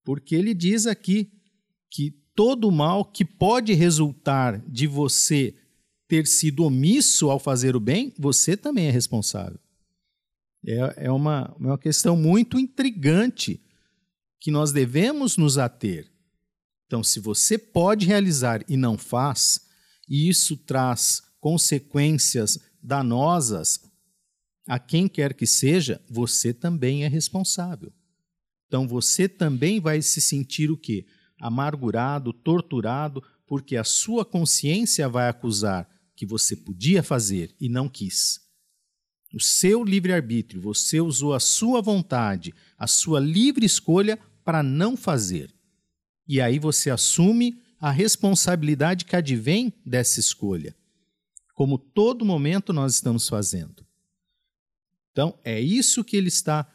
Porque 0.03 0.35
ele 0.35 0.53
diz 0.53 0.85
aqui 0.85 1.31
que 1.89 2.11
todo 2.35 2.71
mal 2.71 3.03
que 3.03 3.25
pode 3.25 3.73
resultar 3.73 4.59
de 4.69 4.85
você 4.85 5.55
ter 6.07 6.27
sido 6.27 6.63
omisso 6.63 7.31
ao 7.31 7.39
fazer 7.39 7.75
o 7.75 7.79
bem, 7.79 8.13
você 8.19 8.55
também 8.55 8.85
é 8.85 8.91
responsável. 8.91 9.59
É, 10.63 11.05
é, 11.05 11.11
uma, 11.11 11.55
é 11.59 11.63
uma 11.63 11.77
questão 11.77 12.15
muito 12.15 12.59
intrigante 12.59 13.59
que 14.39 14.51
nós 14.51 14.71
devemos 14.71 15.37
nos 15.37 15.57
ater. 15.57 16.07
Então, 16.85 17.03
se 17.03 17.19
você 17.19 17.57
pode 17.57 18.05
realizar 18.05 18.63
e 18.69 18.77
não 18.77 18.95
faz, 18.95 19.61
e 20.07 20.29
isso 20.29 20.55
traz 20.55 21.23
consequências 21.39 22.59
danosas 22.83 23.90
a 24.67 24.79
quem 24.79 25.07
quer 25.07 25.33
que 25.33 25.47
seja, 25.47 26.01
você 26.09 26.53
também 26.53 27.03
é 27.03 27.07
responsável. 27.07 27.91
Então 28.67 28.87
você 28.87 29.27
também 29.27 29.79
vai 29.79 30.01
se 30.01 30.21
sentir 30.21 30.71
o 30.71 30.77
quê? 30.77 31.05
Amargurado, 31.39 32.31
torturado, 32.31 33.23
porque 33.45 33.75
a 33.75 33.83
sua 33.83 34.23
consciência 34.23 35.09
vai 35.09 35.27
acusar 35.27 35.89
que 36.15 36.25
você 36.25 36.55
podia 36.55 37.03
fazer 37.03 37.53
e 37.59 37.67
não 37.67 37.89
quis. 37.89 38.39
O 39.33 39.39
seu 39.39 39.83
livre-arbítrio, 39.83 40.61
você 40.61 41.01
usou 41.01 41.33
a 41.33 41.39
sua 41.39 41.81
vontade, 41.81 42.53
a 42.77 42.85
sua 42.85 43.19
livre 43.19 43.65
escolha 43.65 44.19
para 44.43 44.61
não 44.61 44.95
fazer. 44.95 45.53
E 46.27 46.39
aí 46.39 46.59
você 46.59 46.89
assume 46.89 47.61
a 47.79 47.91
responsabilidade 47.91 49.05
que 49.05 49.15
advém 49.15 49.73
dessa 49.85 50.19
escolha, 50.19 50.75
como 51.55 51.77
todo 51.77 52.23
momento 52.23 52.71
nós 52.71 52.93
estamos 52.93 53.27
fazendo. 53.27 53.85
Então, 55.11 55.37
é 55.43 55.59
isso 55.59 56.03
que 56.03 56.15
ele 56.15 56.29
está 56.29 56.67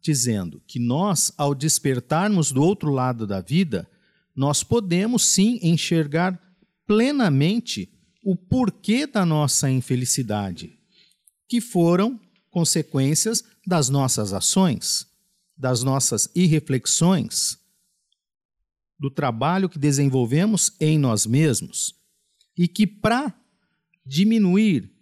dizendo, 0.00 0.62
que 0.66 0.78
nós, 0.78 1.32
ao 1.38 1.54
despertarmos 1.54 2.52
do 2.52 2.62
outro 2.62 2.90
lado 2.90 3.26
da 3.26 3.40
vida, 3.40 3.88
nós 4.36 4.62
podemos 4.62 5.24
sim 5.24 5.58
enxergar 5.62 6.38
plenamente 6.86 7.90
o 8.22 8.36
porquê 8.36 9.06
da 9.06 9.24
nossa 9.24 9.70
infelicidade, 9.70 10.78
que 11.48 11.60
foram 11.60 12.20
consequências 12.50 13.42
das 13.66 13.88
nossas 13.88 14.32
ações, 14.32 15.06
das 15.56 15.82
nossas 15.82 16.28
irreflexões, 16.34 17.58
do 18.98 19.10
trabalho 19.10 19.68
que 19.68 19.78
desenvolvemos 19.78 20.72
em 20.80 20.98
nós 20.98 21.26
mesmos 21.26 21.94
e 22.56 22.68
que 22.68 22.86
para 22.86 23.34
diminuir, 24.06 24.93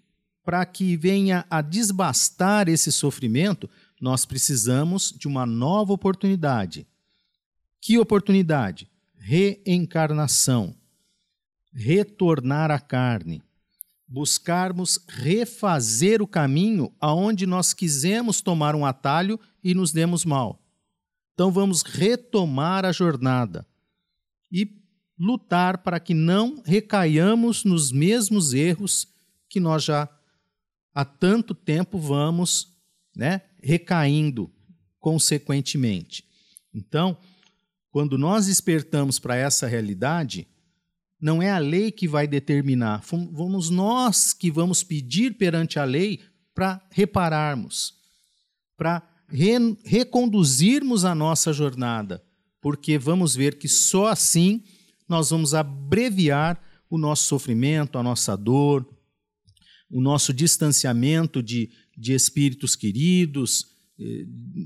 para 0.45 0.65
que 0.67 0.97
venha 0.97 1.47
a 1.49 1.61
desbastar 1.61 2.69
esse 2.69 2.91
sofrimento, 2.91 3.69
nós 4.01 4.27
precisamos 4.27 5.13
de 5.17 5.29
uma 5.29 5.47
nova 5.47 5.93
oportunidade. 5.93 6.87
Que 7.81 7.99
oportunidade? 7.99 8.89
Reencarnação. 9.17 10.75
Retornar 11.73 12.71
à 12.71 12.79
carne 12.79 13.43
buscarmos 14.13 14.99
refazer 15.09 16.21
o 16.21 16.27
caminho 16.27 16.93
aonde 17.01 17.47
nós 17.47 17.73
quisemos 17.73 18.43
tomar 18.43 18.75
um 18.75 18.85
atalho 18.85 19.41
e 19.65 19.75
nos 19.75 19.91
demos 19.91 20.23
mal. 20.23 20.61
Então 21.33 21.51
vamos 21.51 21.81
retomar 21.81 22.85
a 22.85 22.93
jornada 22.93 23.67
e 24.53 24.71
lutar 25.19 25.79
para 25.79 25.99
que 25.99 26.13
não 26.13 26.63
recaiamos 26.63 27.65
nos 27.65 27.91
mesmos 27.91 28.53
erros 28.53 29.09
que 29.49 29.59
nós 29.59 29.83
já 29.83 30.07
há 30.95 31.05
tanto 31.05 31.55
tempo 31.55 31.99
vamos, 31.99 32.69
né, 33.15 33.43
recaindo 33.63 34.51
consequentemente. 34.99 36.25
Então, 36.73 37.17
quando 37.91 38.17
nós 38.17 38.47
despertamos 38.47 39.19
para 39.19 39.37
essa 39.37 39.67
realidade, 39.67 40.47
não 41.21 41.43
é 41.43 41.51
a 41.51 41.59
lei 41.59 41.93
que 41.93 42.09
vai 42.09 42.27
determinar, 42.27 43.03
vamos 43.31 43.71
nós 43.71 44.33
que 44.33 44.51
vamos 44.51 44.83
pedir 44.83 45.37
perante 45.37 45.79
a 45.79 45.85
lei 45.85 46.21
para 46.55 46.81
repararmos, 46.91 47.95
para 48.77 49.03
re 49.29 49.53
reconduzirmos 49.85 51.05
a 51.05 51.15
nossa 51.15 51.53
jornada, 51.53 52.23
porque 52.61 52.99
vamos 52.99 53.35
ver 53.35 53.57
que 53.57 53.69
só 53.69 54.09
assim 54.09 54.63
nós 55.09 55.31
vamos 55.31 55.55
abreviar 55.55 56.61
o 56.89 56.99
nosso 56.99 57.25
sofrimento, 57.25 57.99
a 57.99 58.03
nossa 58.03 58.37
dor, 58.37 58.87
o 59.93 60.01
nosso 60.01 60.33
distanciamento 60.33 61.43
de, 61.43 61.71
de 61.97 62.15
espíritos 62.15 62.75
queridos, 62.75 63.67
eh, 64.01 64.25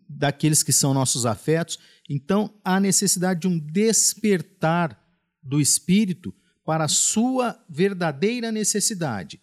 daqueles 0.09 0.62
que 0.62 0.72
são 0.72 0.95
nossos 0.95 1.27
afetos. 1.27 1.81
Então, 2.09 2.55
há 2.64 2.79
necessidade 2.79 3.41
de 3.41 3.49
um 3.49 3.59
despertar 3.59 4.97
do 5.43 5.61
espírito 5.61 6.33
para 6.64 6.85
a 6.85 6.89
sua 6.89 7.61
verdadeira 7.68 8.53
necessidade, 8.53 9.41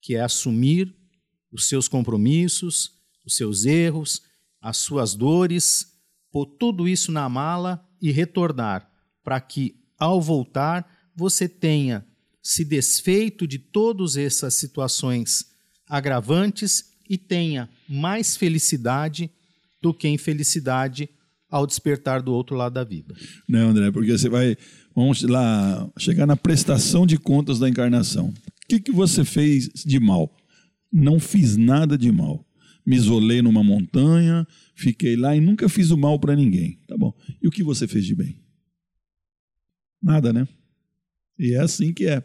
que 0.00 0.16
é 0.16 0.20
assumir 0.20 0.92
os 1.52 1.68
seus 1.68 1.86
compromissos, 1.86 2.96
os 3.24 3.36
seus 3.36 3.64
erros, 3.64 4.22
as 4.60 4.78
suas 4.78 5.14
dores, 5.14 5.96
pôr 6.32 6.46
tudo 6.46 6.88
isso 6.88 7.12
na 7.12 7.28
mala 7.28 7.88
e 8.02 8.10
retornar, 8.10 8.90
para 9.22 9.40
que, 9.40 9.76
ao 9.96 10.20
voltar, 10.20 10.88
você 11.14 11.48
tenha 11.48 12.04
se 12.52 12.64
desfeito 12.64 13.46
de 13.46 13.58
todas 13.58 14.16
essas 14.16 14.54
situações 14.54 15.46
agravantes 15.88 16.84
e 17.08 17.18
tenha 17.18 17.68
mais 17.88 18.36
felicidade 18.36 19.30
do 19.82 19.92
que 19.92 20.08
infelicidade 20.08 21.08
ao 21.48 21.66
despertar 21.66 22.22
do 22.22 22.32
outro 22.32 22.56
lado 22.56 22.74
da 22.74 22.84
vida. 22.84 23.14
Não, 23.48 23.70
André, 23.70 23.90
porque 23.90 24.16
você 24.16 24.28
vai 24.28 24.56
Vamos 24.94 25.22
lá 25.22 25.90
chegar 25.98 26.26
na 26.26 26.36
prestação 26.36 27.06
de 27.06 27.16
contas 27.16 27.58
da 27.58 27.68
encarnação. 27.68 28.28
O 28.28 28.34
que, 28.68 28.80
que 28.80 28.92
você 28.92 29.24
fez 29.24 29.68
de 29.68 30.00
mal? 30.00 30.36
Não 30.92 31.20
fiz 31.20 31.56
nada 31.56 31.96
de 31.96 32.10
mal. 32.10 32.44
Me 32.84 32.96
isolei 32.96 33.40
numa 33.40 33.62
montanha, 33.62 34.46
fiquei 34.74 35.16
lá 35.16 35.36
e 35.36 35.40
nunca 35.40 35.68
fiz 35.68 35.90
o 35.90 35.96
mal 35.96 36.18
para 36.18 36.34
ninguém. 36.34 36.78
Tá 36.88 36.96
bom. 36.96 37.14
E 37.40 37.46
o 37.46 37.50
que 37.50 37.62
você 37.62 37.86
fez 37.86 38.04
de 38.04 38.14
bem? 38.14 38.42
Nada, 40.02 40.32
né? 40.32 40.46
E 41.38 41.54
é 41.54 41.60
assim 41.60 41.92
que 41.92 42.06
é. 42.06 42.24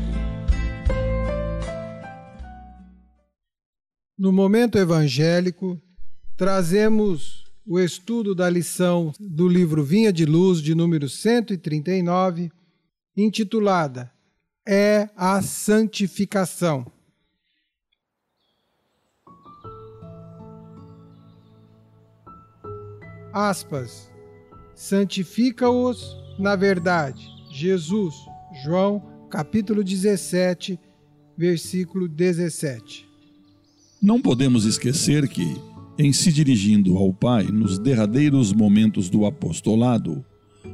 No 4.21 4.31
momento 4.31 4.77
evangélico, 4.77 5.81
trazemos 6.37 7.43
o 7.65 7.79
estudo 7.79 8.35
da 8.35 8.47
lição 8.47 9.11
do 9.19 9.47
livro 9.47 9.83
Vinha 9.83 10.13
de 10.13 10.27
Luz, 10.27 10.61
de 10.61 10.75
número 10.75 11.09
139, 11.09 12.51
intitulada 13.17 14.11
É 14.63 15.09
a 15.17 15.41
Santificação. 15.41 16.85
Aspas. 23.33 24.07
Santifica-os 24.75 26.15
na 26.37 26.55
verdade. 26.55 27.27
Jesus, 27.51 28.13
João, 28.63 29.27
capítulo 29.31 29.83
17, 29.83 30.79
versículo 31.35 32.07
17. 32.07 33.09
Não 34.01 34.19
podemos 34.19 34.65
esquecer 34.65 35.29
que, 35.29 35.55
em 35.95 36.11
se 36.11 36.31
dirigindo 36.33 36.97
ao 36.97 37.13
Pai 37.13 37.43
nos 37.43 37.77
derradeiros 37.77 38.51
momentos 38.51 39.11
do 39.11 39.27
apostolado, 39.27 40.25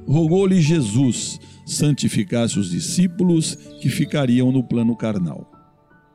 rogou-lhe 0.08 0.62
Jesus 0.62 1.38
santificasse 1.66 2.58
os 2.58 2.70
discípulos 2.70 3.56
que 3.82 3.90
ficariam 3.90 4.50
no 4.50 4.64
plano 4.64 4.96
carnal. 4.96 5.52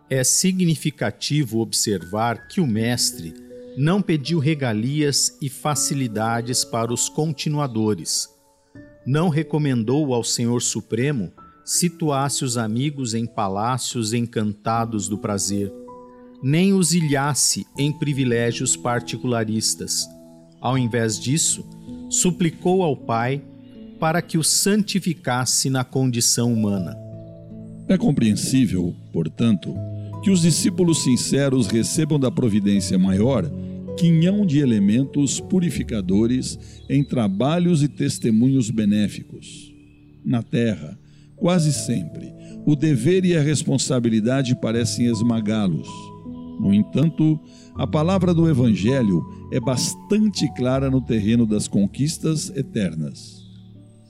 É 0.09 0.25
significativo 0.25 1.59
observar 1.59 2.49
que 2.49 2.63
o 2.63 2.67
Mestre 2.67 3.35
não 3.77 4.01
pediu 4.01 4.39
regalias 4.39 5.37
e 5.43 5.51
facilidades 5.51 6.65
para 6.65 6.95
os 6.95 7.11
continuadores. 7.11 8.27
Não 9.07 9.29
recomendou 9.29 10.15
ao 10.15 10.25
Senhor 10.25 10.63
Supremo 10.63 11.31
situasse 11.63 12.43
os 12.43 12.57
amigos 12.57 13.13
em 13.13 13.27
palácios 13.27 14.15
encantados 14.15 15.09
do 15.11 15.19
prazer 15.19 15.82
nem 16.43 16.72
os 16.72 16.93
ilhasse 16.93 17.64
em 17.78 17.93
privilégios 17.93 18.76
particularistas. 18.76 20.09
Ao 20.61 20.76
invés 20.76 21.18
disso, 21.18 21.64
suplicou 22.11 22.82
ao 22.82 22.97
Pai 22.97 23.40
para 24.01 24.20
que 24.20 24.36
o 24.36 24.43
santificasse 24.43 25.70
na 25.70 25.84
condição 25.84 26.53
humana. 26.53 26.97
É 27.88 27.97
compreensível, 27.97 28.95
portanto, 29.12 29.74
que 30.22 30.30
os 30.30 30.43
discípulos 30.43 31.05
sinceros 31.05 31.68
recebam 31.68 32.18
da 32.18 32.30
providência 32.30 32.99
maior 32.99 33.49
quinhão 33.97 34.45
de 34.45 34.59
elementos 34.59 35.38
purificadores 35.38 36.59
em 36.88 37.05
trabalhos 37.05 37.82
e 37.82 37.88
testemunhos 37.88 38.70
benéficos. 38.70 39.72
Na 40.24 40.43
terra, 40.43 40.99
quase 41.36 41.72
sempre, 41.72 42.32
o 42.64 42.74
dever 42.74 43.24
e 43.24 43.36
a 43.36 43.43
responsabilidade 43.43 44.57
parecem 44.57 45.07
esmagá-los 45.07 46.12
No 46.59 46.72
entanto, 46.72 47.38
a 47.74 47.86
palavra 47.86 48.32
do 48.32 48.48
Evangelho 48.48 49.24
é 49.53 49.59
bastante 49.59 50.53
clara 50.55 50.90
no 50.90 51.00
terreno 51.00 51.46
das 51.46 51.66
conquistas 51.66 52.50
eternas. 52.50 53.42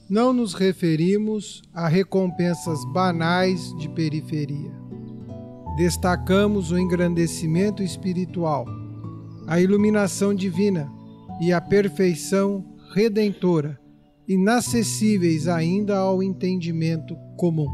Não 0.09 0.33
nos 0.33 0.53
referimos 0.53 1.61
a 1.73 1.87
recompensas 1.87 2.79
banais 2.93 3.75
de 3.77 3.89
periferia. 3.89 4.71
Destacamos 5.75 6.71
o 6.71 6.77
engrandecimento 6.77 7.81
espiritual, 7.81 8.65
a 9.47 9.59
iluminação 9.59 10.33
divina 10.33 10.91
e 11.41 11.51
a 11.51 11.59
perfeição 11.59 12.63
redentora, 12.93 13.79
inacessíveis 14.27 15.47
ainda 15.47 15.97
ao 15.97 16.21
entendimento 16.21 17.15
comum. 17.35 17.67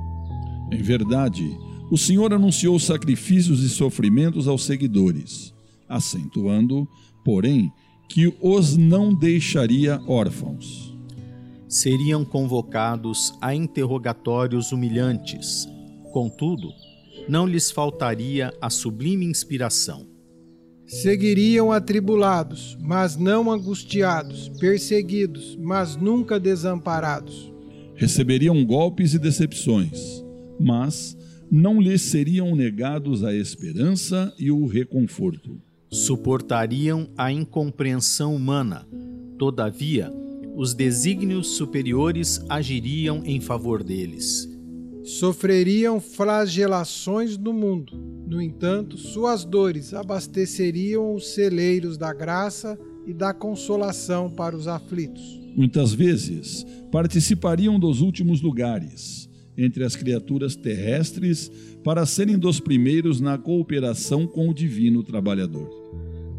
Em 0.72 0.82
verdade, 0.82 1.44
o 1.90 1.98
Senhor 1.98 2.34
anunciou 2.34 2.80
sacrifícios 2.80 3.64
e 3.64 3.70
sofrimentos 3.70 4.48
aos 4.48 4.64
seguidores, 4.64 5.54
acentuando, 5.88 6.88
porém, 7.26 7.72
que 8.08 8.34
os 8.42 8.78
não 8.78 9.14
deixaria 9.14 10.00
órfãos. 10.08 10.96
Seriam 11.68 12.26
convocados 12.26 13.34
a 13.42 13.54
interrogatórios 13.54 14.72
humilhantes. 14.72 15.68
Contudo, 16.12 16.70
não 17.28 17.46
lhes 17.46 17.70
faltaria 17.70 18.52
a 18.60 18.70
sublime 18.70 19.26
inspiração. 19.26 20.08
Seguiriam 20.88 21.72
atribulados, 21.72 22.76
mas 22.82 23.16
não 23.16 23.52
angustiados, 23.52 24.50
perseguidos, 24.60 25.56
mas 25.62 25.96
nunca 25.96 26.40
desamparados. 26.40 27.54
Receberiam 27.94 28.66
golpes 28.66 29.14
e 29.14 29.20
decepções, 29.20 30.24
mas 30.60 31.16
não 31.52 31.82
lhes 31.82 32.02
seriam 32.04 32.56
negados 32.56 33.24
a 33.24 33.34
esperança 33.34 34.34
e 34.38 34.52
o 34.52 34.66
reconforto. 34.68 35.60
Suportariam 35.90 37.10
a 37.18 37.32
incompreensão 37.32 38.36
humana, 38.36 38.88
todavia, 39.38 40.14
os 40.56 40.74
desígnios 40.74 41.48
superiores 41.48 42.40
agiriam 42.48 43.24
em 43.26 43.42
favor 43.42 43.84
deles. 43.84 44.48
Sofreriam 45.04 46.00
flagelações 46.00 47.36
do 47.36 47.52
mundo, 47.52 47.98
no 48.28 48.40
entanto, 48.40 48.96
suas 48.96 49.44
dores 49.44 49.94
abasteceriam 49.94 51.16
os 51.16 51.34
celeiros 51.34 51.98
da 51.98 52.14
graça 52.14 52.78
e 53.08 53.14
da 53.14 53.34
consolação 53.34 54.30
para 54.30 54.56
os 54.56 54.68
aflitos. 54.68 55.40
Muitas 55.56 55.94
vezes 55.94 56.64
participariam 56.92 57.80
dos 57.80 58.02
últimos 58.02 58.40
lugares 58.42 59.29
entre 59.60 59.84
as 59.84 59.96
criaturas 59.96 60.56
terrestres 60.56 61.52
para 61.84 62.06
serem 62.06 62.38
dos 62.38 62.60
primeiros 62.60 63.20
na 63.20 63.38
cooperação 63.38 64.26
com 64.26 64.50
o 64.50 64.54
divino 64.54 65.04
trabalhador. 65.04 65.70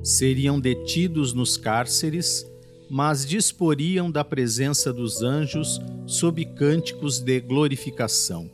Seriam 0.02 0.58
detidos 0.58 1.34
nos 1.34 1.56
cárceres, 1.58 2.46
mas 2.90 3.26
disporiam 3.26 4.10
da 4.10 4.24
presença 4.24 4.92
dos 4.92 5.22
anjos 5.22 5.78
sob 6.06 6.44
cânticos 6.44 7.20
de 7.20 7.40
glorificação. 7.40 8.50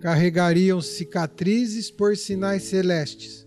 Carregariam 0.00 0.80
cicatrizes 0.80 1.90
por 1.90 2.16
sinais 2.16 2.62
celestes. 2.62 3.44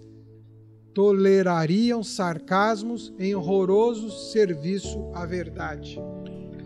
Tolerariam 0.94 2.04
sarcasmos 2.04 3.14
em 3.18 3.34
horroroso 3.34 4.10
serviço 4.32 5.10
à 5.14 5.26
verdade 5.26 5.98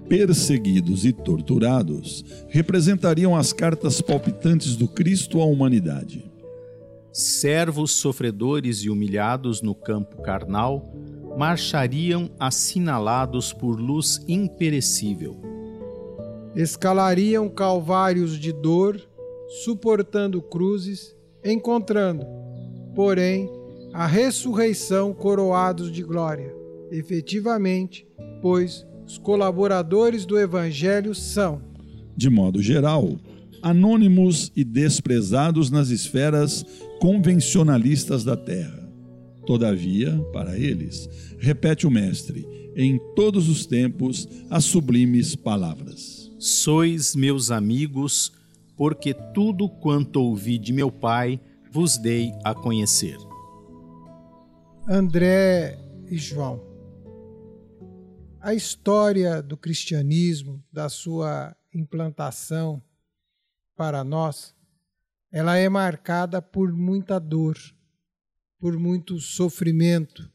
perseguidos 0.08 1.06
e 1.06 1.12
torturados 1.12 2.24
representariam 2.50 3.36
as 3.36 3.52
cartas 3.52 4.02
palpitantes 4.02 4.76
do 4.76 4.88
Cristo 4.88 5.42
à 5.42 5.46
humanidade. 5.46 6.32
Servos 7.12 7.92
sofredores 7.92 8.80
e 8.80 8.90
humilhados 8.90 9.62
no 9.62 9.74
campo 9.74 10.22
carnal 10.22 10.94
marchariam 11.38 12.30
assinalados 12.40 13.52
por 13.52 13.80
luz 13.80 14.24
imperecível. 14.28 15.38
Escalariam 16.56 17.50
calvários 17.50 18.40
de 18.40 18.54
dor, 18.54 19.00
suportando 19.64 20.42
cruzes, 20.42 21.16
encontrando, 21.44 22.26
porém, 22.96 23.50
a 23.94 24.06
ressurreição 24.06 25.14
coroados 25.14 25.92
de 25.92 26.04
glória. 26.04 26.54
Efetivamente, 26.92 28.08
pois 28.42 28.86
os 29.06 29.18
colaboradores 29.18 30.26
do 30.26 30.38
Evangelho 30.38 31.14
são, 31.14 31.62
de 32.18 32.30
modo 32.30 32.62
geral, 32.62 33.18
anônimos 33.62 34.52
e 34.56 34.64
desprezados 34.64 35.70
nas 35.70 35.90
esferas 35.90 36.66
convencionalistas 37.00 38.24
da 38.24 38.36
terra. 38.36 38.84
Todavia, 39.46 40.12
para 40.34 40.58
eles, 40.58 41.08
repete 41.38 41.86
o 41.86 41.92
Mestre, 41.92 42.48
em 42.76 43.00
todos 43.16 43.48
os 43.48 43.66
tempos, 43.66 44.28
as 44.50 44.66
sublimes 44.66 45.36
palavras: 45.36 46.32
Sois 46.40 47.16
meus 47.16 47.52
amigos, 47.52 48.32
porque 48.76 49.14
tudo 49.34 49.70
quanto 49.70 50.22
ouvi 50.22 50.58
de 50.58 50.74
meu 50.74 50.92
Pai 50.92 51.40
vos 51.72 51.98
dei 51.98 52.34
a 52.44 52.54
conhecer. 52.56 53.18
André 54.88 55.80
e 56.10 56.18
João 56.18 56.75
a 58.46 58.54
história 58.54 59.42
do 59.42 59.58
cristianismo, 59.58 60.64
da 60.72 60.88
sua 60.88 61.58
implantação 61.74 62.80
para 63.76 64.04
nós, 64.04 64.54
ela 65.32 65.58
é 65.58 65.68
marcada 65.68 66.44
por 66.44 66.72
muita 66.72 67.20
dor, 67.20 67.58
por 68.60 68.78
muito 68.78 69.20
sofrimento, 69.20 70.32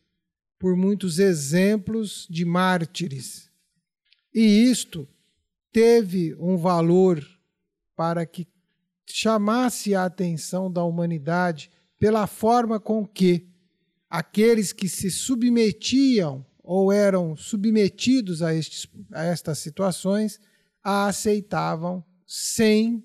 por 0.59 0.75
muitos 0.75 1.21
exemplos 1.21 2.27
de 2.29 2.45
mártires. 2.45 3.49
E 4.35 4.41
isto 4.41 5.09
teve 5.71 6.35
um 6.35 6.57
valor 6.57 7.25
para 7.95 8.27
que 8.27 8.45
chamasse 9.07 9.95
a 9.95 10.05
atenção 10.05 10.69
da 10.69 10.83
humanidade 10.83 11.71
pela 11.97 12.27
forma 12.27 12.81
com 12.81 13.07
que 13.07 13.47
aqueles 14.09 14.73
que 14.73 14.89
se 14.89 15.13
submetiam 15.13 16.45
ou 16.73 16.93
eram 16.93 17.35
submetidos 17.35 18.43
a, 18.43 18.55
estes, 18.55 18.87
a 19.11 19.25
estas 19.25 19.59
situações, 19.59 20.39
a 20.81 21.09
aceitavam 21.09 22.05
sem 22.25 23.05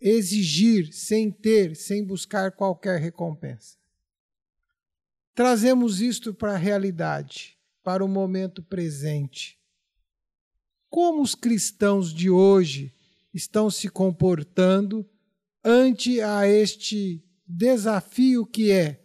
exigir, 0.00 0.92
sem 0.92 1.30
ter, 1.30 1.76
sem 1.76 2.04
buscar 2.04 2.50
qualquer 2.56 2.98
recompensa. 2.98 3.76
Trazemos 5.32 6.00
isto 6.00 6.34
para 6.34 6.54
a 6.54 6.56
realidade, 6.56 7.56
para 7.84 8.04
o 8.04 8.08
momento 8.08 8.64
presente. 8.64 9.56
Como 10.90 11.22
os 11.22 11.36
cristãos 11.36 12.12
de 12.12 12.28
hoje 12.28 12.92
estão 13.32 13.70
se 13.70 13.88
comportando 13.88 15.08
ante 15.62 16.20
a 16.20 16.48
este 16.48 17.24
desafio 17.46 18.44
que 18.44 18.72
é 18.72 19.00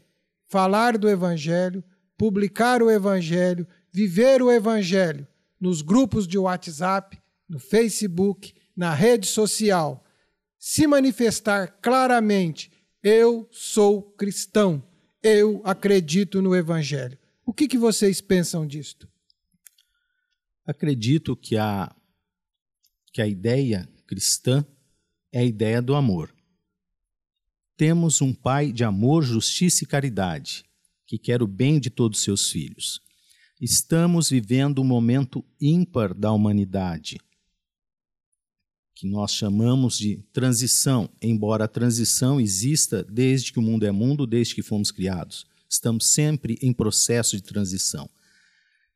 falar 0.47 0.97
do 0.97 1.07
evangelho, 1.07 1.83
publicar 2.17 2.81
o 2.81 2.89
Evangelho, 2.89 3.67
viver 3.91 4.41
o 4.41 4.51
Evangelho 4.51 5.27
nos 5.59 5.81
grupos 5.81 6.27
de 6.27 6.37
WhatsApp, 6.37 7.17
no 7.47 7.59
Facebook, 7.59 8.53
na 8.75 8.93
rede 8.93 9.27
social, 9.27 10.03
se 10.57 10.87
manifestar 10.87 11.79
claramente: 11.81 12.71
eu 13.03 13.47
sou 13.51 14.01
cristão, 14.01 14.83
eu 15.21 15.61
acredito 15.63 16.41
no 16.41 16.55
Evangelho. 16.55 17.17
O 17.45 17.53
que, 17.53 17.67
que 17.67 17.77
vocês 17.77 18.19
pensam 18.19 18.67
disto? 18.67 19.07
Acredito 20.65 21.35
que 21.35 21.55
a, 21.55 21.95
que 23.13 23.21
a 23.21 23.27
ideia 23.27 23.87
cristã 24.05 24.65
é 25.31 25.39
a 25.39 25.43
ideia 25.43 25.81
do 25.81 25.95
amor. 25.95 26.33
Temos 27.77 28.21
um 28.21 28.33
Pai 28.33 28.71
de 28.71 28.83
amor, 28.83 29.23
justiça 29.23 29.83
e 29.83 29.87
caridade 29.87 30.66
que 31.07 31.17
quer 31.17 31.41
o 31.41 31.47
bem 31.47 31.79
de 31.79 31.89
todos 31.89 32.19
seus 32.19 32.51
filhos. 32.51 32.99
Estamos 33.59 34.29
vivendo 34.29 34.81
um 34.81 34.85
momento 34.85 35.43
ímpar 35.59 36.13
da 36.13 36.31
humanidade, 36.31 37.17
que 38.93 39.07
nós 39.07 39.31
chamamos 39.31 39.97
de 39.97 40.17
transição, 40.33 41.09
embora 41.21 41.63
a 41.63 41.67
transição 41.67 42.41
exista 42.41 43.03
desde 43.03 43.53
que 43.53 43.59
o 43.59 43.61
mundo 43.61 43.85
é 43.85 43.91
mundo, 43.91 44.27
desde 44.27 44.53
que 44.53 44.61
fomos 44.61 44.91
criados. 44.91 45.47
Estamos 45.69 46.07
sempre 46.07 46.59
em 46.61 46.73
processo 46.73 47.35
de 47.35 47.43
transição. 47.43 48.09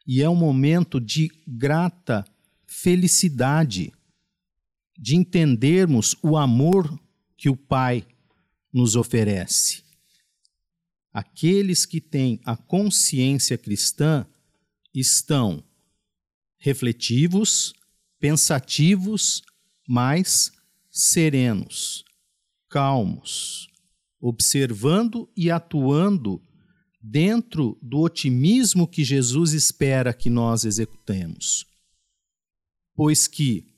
E 0.05 0.21
é 0.21 0.29
um 0.29 0.35
momento 0.35 0.99
de 0.99 1.31
grata 1.47 2.25
felicidade, 2.67 3.93
de 4.97 5.15
entendermos 5.15 6.15
o 6.21 6.35
amor 6.35 6.99
que 7.37 7.49
o 7.49 7.55
Pai 7.55 8.05
nos 8.73 8.95
oferece 8.95 9.80
aqueles 11.13 11.85
que 11.85 11.99
têm 11.99 12.39
a 12.45 12.55
consciência 12.55 13.57
cristã 13.57 14.25
estão 14.93 15.63
refletivos, 16.57 17.73
pensativos, 18.19 19.41
mas 19.87 20.51
serenos, 20.89 22.05
calmos, 22.69 23.67
observando 24.19 25.29
e 25.35 25.49
atuando 25.49 26.41
dentro 27.01 27.77
do 27.81 27.99
otimismo 27.99 28.87
que 28.87 29.03
Jesus 29.03 29.53
espera 29.53 30.13
que 30.13 30.29
nós 30.29 30.63
executemos. 30.63 31.65
Pois 32.93 33.27
que 33.27 33.73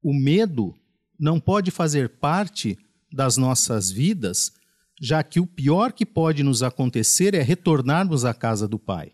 o 0.00 0.14
medo 0.14 0.78
não 1.18 1.40
pode 1.40 1.70
fazer 1.70 2.18
parte 2.18 2.78
das 3.12 3.36
nossas 3.36 3.90
vidas, 3.90 4.52
já 5.00 5.22
que 5.22 5.40
o 5.40 5.46
pior 5.46 5.92
que 5.92 6.04
pode 6.04 6.42
nos 6.42 6.62
acontecer 6.62 7.34
é 7.34 7.42
retornarmos 7.42 8.24
à 8.24 8.34
casa 8.34 8.66
do 8.66 8.78
Pai. 8.78 9.12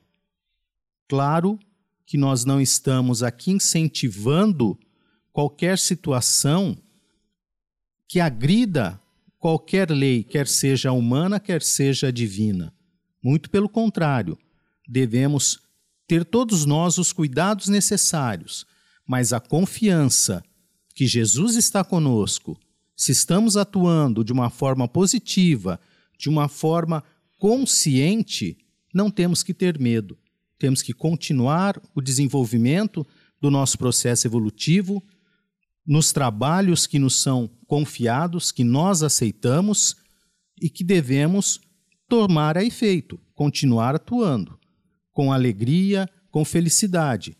Claro 1.08 1.58
que 2.06 2.16
nós 2.16 2.44
não 2.44 2.60
estamos 2.60 3.22
aqui 3.22 3.50
incentivando 3.50 4.78
qualquer 5.32 5.78
situação 5.78 6.76
que 8.08 8.20
agrida 8.20 9.00
qualquer 9.38 9.90
lei, 9.90 10.22
quer 10.22 10.46
seja 10.46 10.90
humana, 10.90 11.38
quer 11.38 11.60
seja 11.60 12.10
divina. 12.10 12.72
Muito 13.22 13.50
pelo 13.50 13.68
contrário, 13.68 14.38
devemos 14.88 15.60
ter 16.06 16.24
todos 16.24 16.64
nós 16.64 16.96
os 16.96 17.12
cuidados 17.12 17.68
necessários, 17.68 18.66
mas 19.06 19.34
a 19.34 19.40
confiança 19.40 20.42
que 20.94 21.06
Jesus 21.06 21.56
está 21.56 21.84
conosco, 21.84 22.58
se 22.96 23.12
estamos 23.12 23.56
atuando 23.56 24.24
de 24.24 24.32
uma 24.32 24.50
forma 24.50 24.86
positiva, 24.86 25.80
de 26.18 26.28
uma 26.28 26.48
forma 26.48 27.02
consciente, 27.38 28.56
não 28.94 29.10
temos 29.10 29.42
que 29.42 29.52
ter 29.52 29.78
medo. 29.78 30.16
Temos 30.58 30.80
que 30.80 30.92
continuar 30.92 31.80
o 31.94 32.00
desenvolvimento 32.00 33.06
do 33.40 33.50
nosso 33.50 33.76
processo 33.76 34.26
evolutivo 34.26 35.02
nos 35.86 36.12
trabalhos 36.12 36.86
que 36.86 36.98
nos 36.98 37.20
são 37.20 37.50
confiados, 37.66 38.50
que 38.50 38.64
nós 38.64 39.02
aceitamos 39.02 39.96
e 40.60 40.70
que 40.70 40.82
devemos 40.82 41.60
tomar 42.08 42.56
a 42.56 42.64
efeito, 42.64 43.20
continuar 43.34 43.94
atuando 43.96 44.58
com 45.12 45.32
alegria, 45.32 46.08
com 46.30 46.44
felicidade. 46.44 47.36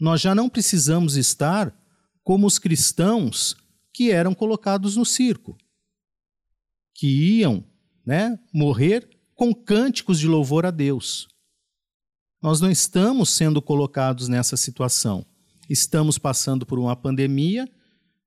Nós 0.00 0.20
já 0.20 0.34
não 0.34 0.48
precisamos 0.48 1.16
estar 1.16 1.74
como 2.22 2.46
os 2.46 2.58
cristãos 2.58 3.56
que 3.96 4.10
eram 4.10 4.34
colocados 4.34 4.94
no 4.94 5.06
circo, 5.06 5.56
que 6.94 7.38
iam 7.38 7.64
né, 8.04 8.38
morrer 8.52 9.08
com 9.34 9.54
cânticos 9.54 10.18
de 10.18 10.28
louvor 10.28 10.66
a 10.66 10.70
Deus. 10.70 11.26
Nós 12.42 12.60
não 12.60 12.70
estamos 12.70 13.30
sendo 13.30 13.62
colocados 13.62 14.28
nessa 14.28 14.54
situação. 14.54 15.24
Estamos 15.66 16.18
passando 16.18 16.66
por 16.66 16.78
uma 16.78 16.94
pandemia 16.94 17.66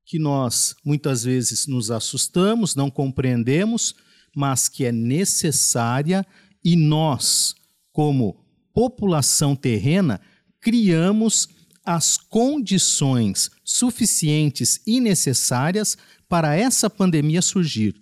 que 0.05 0.17
nós 0.17 0.75
muitas 0.83 1.23
vezes 1.23 1.67
nos 1.67 1.91
assustamos, 1.91 2.73
não 2.73 2.89
compreendemos, 2.89 3.93
mas 4.35 4.67
que 4.67 4.85
é 4.85 4.91
necessária 4.91 6.25
e 6.65 6.75
nós, 6.75 7.53
como 7.91 8.43
população 8.73 9.55
terrena, 9.55 10.19
criamos 10.59 11.47
as 11.85 12.17
condições 12.17 13.51
suficientes 13.69 14.81
e 14.87 14.99
necessárias 14.99 15.95
para 16.27 16.55
essa 16.55 16.89
pandemia 16.89 17.39
surgir. 17.39 17.95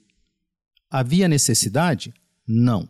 Havia 0.89 1.27
necessidade? 1.27 2.13
Não. 2.47 2.87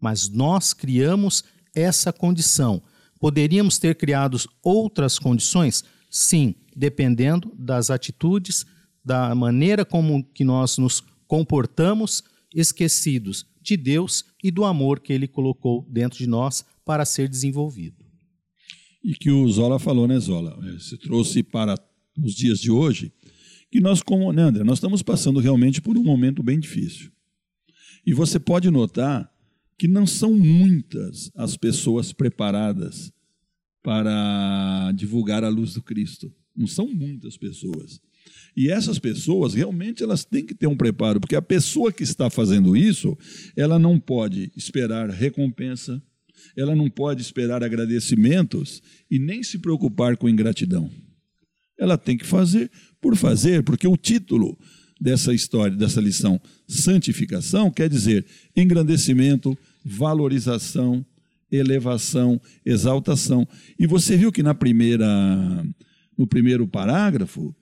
Mas 0.00 0.28
nós 0.28 0.72
criamos 0.72 1.44
essa 1.72 2.12
condição. 2.12 2.82
Poderíamos 3.20 3.78
ter 3.78 3.94
criado 3.94 4.36
outras 4.60 5.20
condições? 5.20 5.84
Sim, 6.10 6.56
dependendo 6.74 7.54
das 7.56 7.90
atitudes, 7.90 8.66
da 9.04 9.32
maneira 9.32 9.84
como 9.84 10.24
que 10.24 10.42
nós 10.42 10.78
nos 10.78 11.00
comportamos, 11.28 12.24
esquecidos 12.52 13.46
de 13.62 13.76
Deus 13.76 14.24
e 14.42 14.50
do 14.50 14.64
amor 14.64 14.98
que 14.98 15.12
ele 15.12 15.28
colocou 15.28 15.86
dentro 15.88 16.18
de 16.18 16.26
nós 16.26 16.64
para 16.84 17.04
ser 17.04 17.28
desenvolvido. 17.28 18.04
E 19.04 19.14
que 19.14 19.30
o 19.30 19.48
Zola 19.48 19.78
falou, 19.78 20.08
né, 20.08 20.18
Zola? 20.18 20.58
É, 20.74 20.80
se 20.80 20.98
trouxe 20.98 21.40
para 21.40 21.76
os 22.22 22.34
dias 22.34 22.60
de 22.60 22.70
hoje 22.70 23.12
que 23.70 23.80
nós, 23.80 24.02
como, 24.02 24.32
né, 24.32 24.42
André, 24.42 24.64
nós 24.64 24.78
estamos 24.78 25.02
passando 25.02 25.40
realmente 25.40 25.80
por 25.82 25.98
um 25.98 26.02
momento 26.02 26.42
bem 26.42 26.58
difícil. 26.58 27.10
E 28.06 28.12
você 28.12 28.38
pode 28.38 28.70
notar 28.70 29.30
que 29.78 29.88
não 29.88 30.06
são 30.06 30.32
muitas 30.32 31.30
as 31.34 31.56
pessoas 31.56 32.12
preparadas 32.12 33.12
para 33.82 34.92
divulgar 34.92 35.44
a 35.44 35.48
luz 35.48 35.74
do 35.74 35.82
Cristo. 35.82 36.32
Não 36.56 36.66
são 36.66 36.88
muitas 36.88 37.36
pessoas. 37.36 38.00
E 38.56 38.70
essas 38.70 38.98
pessoas 38.98 39.54
realmente 39.54 40.02
elas 40.02 40.24
têm 40.24 40.44
que 40.44 40.54
ter 40.54 40.66
um 40.66 40.76
preparo, 40.76 41.20
porque 41.20 41.36
a 41.36 41.42
pessoa 41.42 41.92
que 41.92 42.02
está 42.02 42.30
fazendo 42.30 42.76
isso, 42.76 43.16
ela 43.54 43.78
não 43.78 44.00
pode 44.00 44.50
esperar 44.56 45.10
recompensa, 45.10 46.02
ela 46.56 46.74
não 46.74 46.88
pode 46.88 47.20
esperar 47.20 47.62
agradecimentos 47.62 48.82
e 49.10 49.18
nem 49.18 49.42
se 49.42 49.58
preocupar 49.58 50.16
com 50.16 50.28
ingratidão. 50.28 50.90
Ela 51.78 51.98
tem 51.98 52.16
que 52.16 52.26
fazer 52.26 52.70
por 53.00 53.16
fazer, 53.16 53.62
porque 53.62 53.86
o 53.86 53.96
título 53.96 54.58
dessa 55.00 55.34
história, 55.34 55.76
dessa 55.76 56.00
lição, 56.00 56.40
santificação, 56.66 57.70
quer 57.70 57.88
dizer 57.88 58.24
engrandecimento, 58.56 59.56
valorização, 59.84 61.04
elevação, 61.50 62.40
exaltação. 62.64 63.46
E 63.78 63.86
você 63.86 64.16
viu 64.16 64.32
que 64.32 64.42
na 64.42 64.54
primeira, 64.54 65.06
no 66.16 66.26
primeiro 66.26 66.66
parágrafo, 66.66 67.54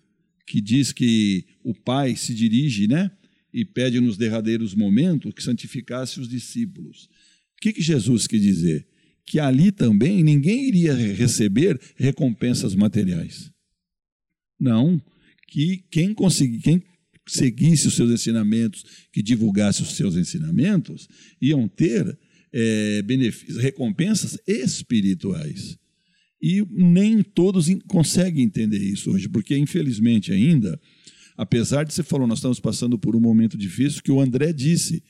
que 0.47 0.61
diz 0.61 0.93
que 0.93 1.45
o 1.63 1.75
Pai 1.75 2.17
se 2.17 2.35
dirige, 2.35 2.87
né? 2.87 3.11
E 3.53 3.65
pede 3.65 4.01
nos 4.01 4.17
derradeiros 4.17 4.75
momentos 4.75 5.33
que 5.33 5.43
santificasse 5.43 6.21
os 6.21 6.29
discípulos. 6.29 7.09
O 7.57 7.61
que, 7.63 7.73
que 7.73 7.83
Jesus 7.83 8.27
quis 8.27 8.43
dizer? 8.43 8.87
Que 9.25 9.39
ali 9.39 9.71
também 9.71 10.23
ninguém 10.23 10.69
iria 10.69 10.93
receber 10.95 11.81
recompensas 11.97 12.75
materiais. 12.75 13.54
Não, 14.59 15.01
que 15.49 15.85
quem 15.91 16.15
conseguir, 16.15 16.61
quem 16.61 16.83
seguisse 17.27 17.89
os 17.89 17.95
seus 17.95 18.11
ensinamentos, 18.11 18.85
que 19.13 19.23
divulgasse 19.23 19.83
os 19.83 19.97
seus 19.97 20.17
ensinamentos, 20.17 21.09
iam 21.41 21.67
ter 21.69 22.19
é, 22.53 23.03
benefícios, 23.03 23.59
recompensas 23.59 24.39
espirituais. 24.47 25.77
E 26.41 26.63
nem 26.71 27.23
todos 27.23 27.67
conseguem 27.89 28.45
entender 28.45 28.79
isso 28.79 29.11
hoje, 29.11 29.29
porque 29.29 29.57
infelizmente 29.57 30.31
ainda, 30.31 30.79
apesar 31.37 31.85
de 31.85 31.95
você 31.95 32.03
falou, 32.03 32.27
nós 32.27 32.39
estamos 32.39 32.61
passando 32.61 32.99
por 32.99 33.17
um 33.17 33.21
momento 33.21 33.57
difícil, 33.57 34.03
que 34.03 34.13
o 34.13 34.21
André 34.21 34.53
disse 34.53 35.03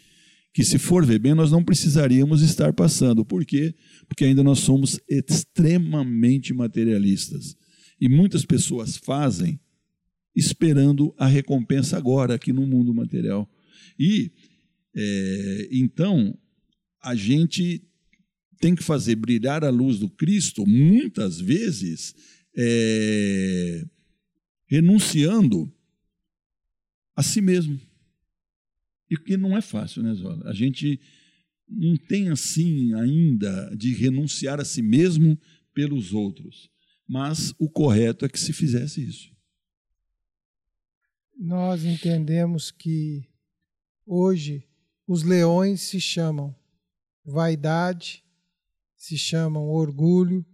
que 0.54 0.62
se 0.62 0.78
for 0.78 1.04
ver 1.04 1.18
bem, 1.18 1.34
nós 1.34 1.50
não 1.50 1.64
precisaríamos 1.64 2.40
estar 2.40 2.72
passando. 2.72 3.24
Por 3.24 3.44
quê? 3.44 3.74
Porque 4.08 4.24
ainda 4.24 4.44
nós 4.44 4.60
somos 4.60 5.00
extremamente 5.08 6.54
materialistas. 6.54 7.56
E 8.04 8.08
muitas 8.10 8.44
pessoas 8.44 8.98
fazem 8.98 9.58
esperando 10.36 11.14
a 11.16 11.26
recompensa 11.26 11.96
agora, 11.96 12.34
aqui 12.34 12.52
no 12.52 12.66
mundo 12.66 12.92
material. 12.92 13.50
E 13.98 14.30
é, 14.94 15.68
então 15.72 16.38
a 17.00 17.14
gente 17.14 17.82
tem 18.60 18.74
que 18.74 18.82
fazer 18.82 19.16
brilhar 19.16 19.64
a 19.64 19.70
luz 19.70 19.98
do 19.98 20.10
Cristo, 20.10 20.66
muitas 20.66 21.40
vezes, 21.40 22.14
é, 22.54 23.86
renunciando 24.66 25.72
a 27.16 27.22
si 27.22 27.40
mesmo. 27.40 27.80
E 29.10 29.16
que 29.16 29.34
não 29.38 29.56
é 29.56 29.62
fácil, 29.62 30.02
né, 30.02 30.12
Zola? 30.12 30.46
A 30.46 30.52
gente 30.52 31.00
não 31.66 31.96
tem 31.96 32.28
assim 32.28 32.92
ainda 32.92 33.74
de 33.74 33.94
renunciar 33.94 34.60
a 34.60 34.64
si 34.64 34.82
mesmo 34.82 35.40
pelos 35.72 36.12
outros. 36.12 36.73
Mas 37.06 37.54
o 37.58 37.68
correto 37.68 38.24
é 38.24 38.28
que 38.28 38.40
se 38.40 38.52
fizesse 38.52 39.06
isso. 39.06 39.34
Nós 41.36 41.84
entendemos 41.84 42.70
que 42.70 43.28
hoje 44.06 44.66
os 45.06 45.22
leões 45.22 45.82
se 45.82 46.00
chamam 46.00 46.54
vaidade, 47.24 48.24
se 48.96 49.18
chamam 49.18 49.68
orgulho, 49.68 50.44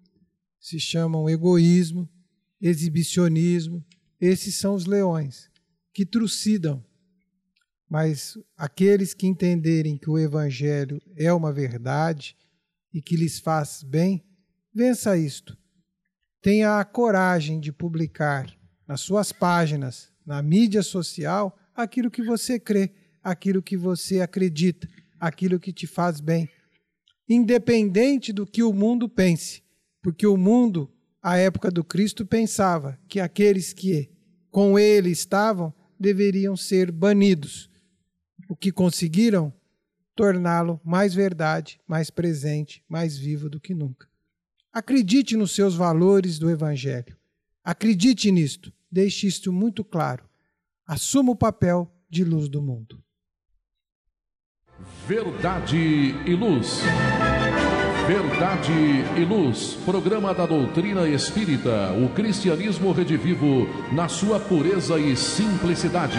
se 0.59 0.81
chamam 0.81 1.29
egoísmo, 1.29 2.09
exibicionismo. 2.61 3.85
Esses 4.21 4.57
são 4.57 4.75
os 4.75 4.87
leões 4.87 5.51
que 5.93 6.05
trucidam. 6.05 6.85
Mas 7.89 8.39
aqueles 8.57 9.15
que 9.15 9.27
entenderem 9.27 9.97
que 9.99 10.09
o 10.09 10.19
Evangelho 10.19 11.01
é 11.17 11.33
uma 11.33 11.53
verdade 11.53 12.37
e 12.93 13.03
que 13.03 13.17
lhes 13.17 13.39
faz 13.39 13.83
bem, 13.83 14.25
vença 14.73 15.17
isto. 15.17 15.60
Tenha 16.43 16.81
a 16.81 16.85
coragem 16.85 17.61
de 17.61 17.73
publicar 17.73 18.47
nas 18.87 19.01
suas 19.01 19.33
páginas, 19.33 20.11
na 20.25 20.43
mídia 20.43 20.83
social, 20.83 21.57
aquilo 21.75 22.11
que 22.11 22.23
você 22.23 22.59
crê, 22.59 22.93
aquilo 23.23 23.63
que 23.63 23.77
você 23.77 24.21
acredita, 24.21 24.89
aquilo 25.19 25.61
que 25.61 25.73
te 25.73 25.87
faz 25.87 26.21
bem 26.21 26.49
independente 27.31 28.33
do 28.33 28.45
que 28.45 28.61
o 28.61 28.73
mundo 28.73 29.09
pense, 29.09 29.63
porque 30.03 30.27
o 30.27 30.37
mundo, 30.37 30.93
à 31.23 31.37
época 31.37 31.71
do 31.71 31.85
Cristo, 31.85 32.27
pensava 32.27 32.99
que 33.09 33.21
aqueles 33.21 33.73
que 33.73 34.11
com 34.51 34.77
ele 34.77 35.11
estavam 35.11 35.73
deveriam 35.99 36.57
ser 36.57 36.91
banidos. 36.91 37.71
O 38.49 38.57
que 38.57 38.73
conseguiram 38.73 39.55
torná-lo 40.17 40.81
mais 40.85 41.15
verdade, 41.15 41.79
mais 41.87 42.11
presente, 42.11 42.83
mais 42.89 43.17
vivo 43.17 43.49
do 43.49 43.61
que 43.61 43.73
nunca. 43.73 44.10
Acredite 44.73 45.37
nos 45.37 45.53
seus 45.53 45.75
valores 45.75 46.39
do 46.39 46.51
Evangelho. 46.51 47.17
Acredite 47.65 48.31
nisto. 48.31 48.73
Deixe 48.91 49.27
isto 49.27 49.53
muito 49.53 49.85
claro. 49.85 50.25
Assuma 50.87 51.33
o 51.33 51.37
papel 51.37 51.91
de 52.09 52.25
luz 52.25 52.49
do 52.49 52.63
mundo. 52.63 53.03
Verdade 55.07 55.77
e 56.27 56.35
luz. 56.35 56.81
Verdade 58.07 58.73
e 59.17 59.25
Luz, 59.25 59.79
programa 59.85 60.35
da 60.35 60.45
doutrina 60.45 61.09
espírita, 61.09 61.93
o 61.93 62.09
cristianismo 62.09 62.91
redivivo 62.91 63.69
na 63.93 64.09
sua 64.09 64.41
pureza 64.41 64.99
e 64.99 65.15
simplicidade. 65.17 66.19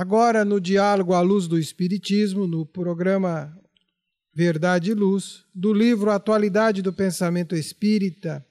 Agora, 0.00 0.46
no 0.46 0.58
Diálogo 0.58 1.12
à 1.12 1.20
Luz 1.20 1.46
do 1.46 1.58
Espiritismo, 1.58 2.46
no 2.46 2.64
programa 2.64 3.54
Verdade 4.32 4.92
e 4.92 4.94
Luz, 4.94 5.44
do 5.54 5.74
livro 5.74 6.10
Atualidade 6.10 6.80
do 6.80 6.90
Pensamento 6.90 7.54
Espírita, 7.54 8.42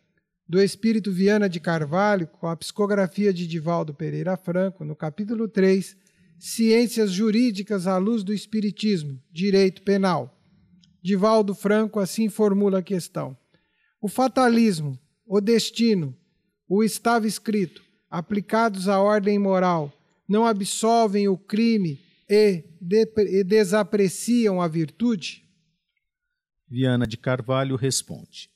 do 0.48 0.62
Espírito 0.62 1.12
Viana 1.12 1.50
de 1.50 1.60
Carvalho, 1.60 2.28
com 2.28 2.46
a 2.46 2.56
psicografia 2.56 3.34
de 3.34 3.48
Divaldo 3.48 3.96
Pereira 3.96 4.38
Franco, 4.38 4.86
no 4.86 4.96
capítulo 4.96 5.48
3 5.48 5.98
Ciências 6.38 7.10
Jurídicas 7.10 7.88
à 7.88 7.98
Luz 7.98 8.24
do 8.24 8.32
Espiritismo, 8.32 9.20
Direito 9.32 9.82
Penal. 9.82 10.40
Divaldo 11.02 11.56
Franco 11.56 12.00
assim 12.00 12.30
formula 12.30 12.78
a 12.78 12.84
questão. 12.84 13.36
O 14.00 14.08
fatalismo, 14.08 15.00
o 15.26 15.42
destino, 15.42 16.16
o 16.68 16.84
estava 16.84 17.26
escrito, 17.26 17.82
aplicados 18.08 18.88
à 18.88 19.02
ordem 19.02 19.40
moral, 19.40 19.92
não 20.30 20.46
absolvem 20.46 21.28
o 21.28 21.38
crime 21.38 22.00
e, 22.30 22.64
de, 22.80 23.12
e 23.18 23.44
desapreciam 23.44 24.62
a 24.62 24.68
virtude? 24.68 25.44
Viana 26.68 27.06
de 27.06 27.18
Carvalho 27.18 27.76
responde: 27.76 28.50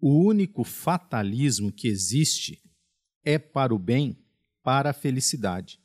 O 0.00 0.24
único 0.24 0.64
fatalismo 0.64 1.70
que 1.70 1.86
existe 1.86 2.60
é 3.22 3.38
para 3.38 3.72
o 3.72 3.78
bem, 3.78 4.18
para 4.62 4.90
a 4.90 4.94
felicidade 4.94 5.78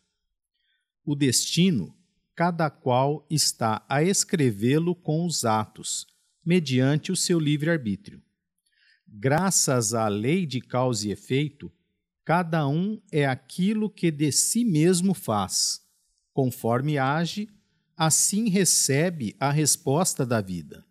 o 1.12 1.16
destino, 1.16 1.98
cada 2.36 2.70
qual 2.70 3.26
está 3.32 3.84
a 3.90 4.04
escrevê-lo 4.04 4.94
com 4.94 5.26
os 5.26 5.44
atos, 5.44 6.06
mediante 6.46 7.12
o 7.12 7.16
seu 7.16 7.40
livre-arbítrio. 7.40 8.22
Graças 9.08 9.96
à 9.96 10.08
lei 10.08 10.46
de 10.46 10.62
causa 10.62 11.08
e 11.08 11.12
efeito, 11.12 11.72
cada 12.30 12.68
um 12.68 13.02
é 13.12 13.26
aquilo 13.26 13.90
que 13.90 14.12
de 14.12 14.32
si 14.32 14.64
mesmo 14.64 15.16
faz. 15.16 15.82
Conforme 16.32 16.96
age, 16.96 17.50
assim 17.98 18.50
recebe 18.50 19.36
a 19.40 19.50
resposta 19.50 20.28
da 20.28 20.40
vida. 20.40 20.86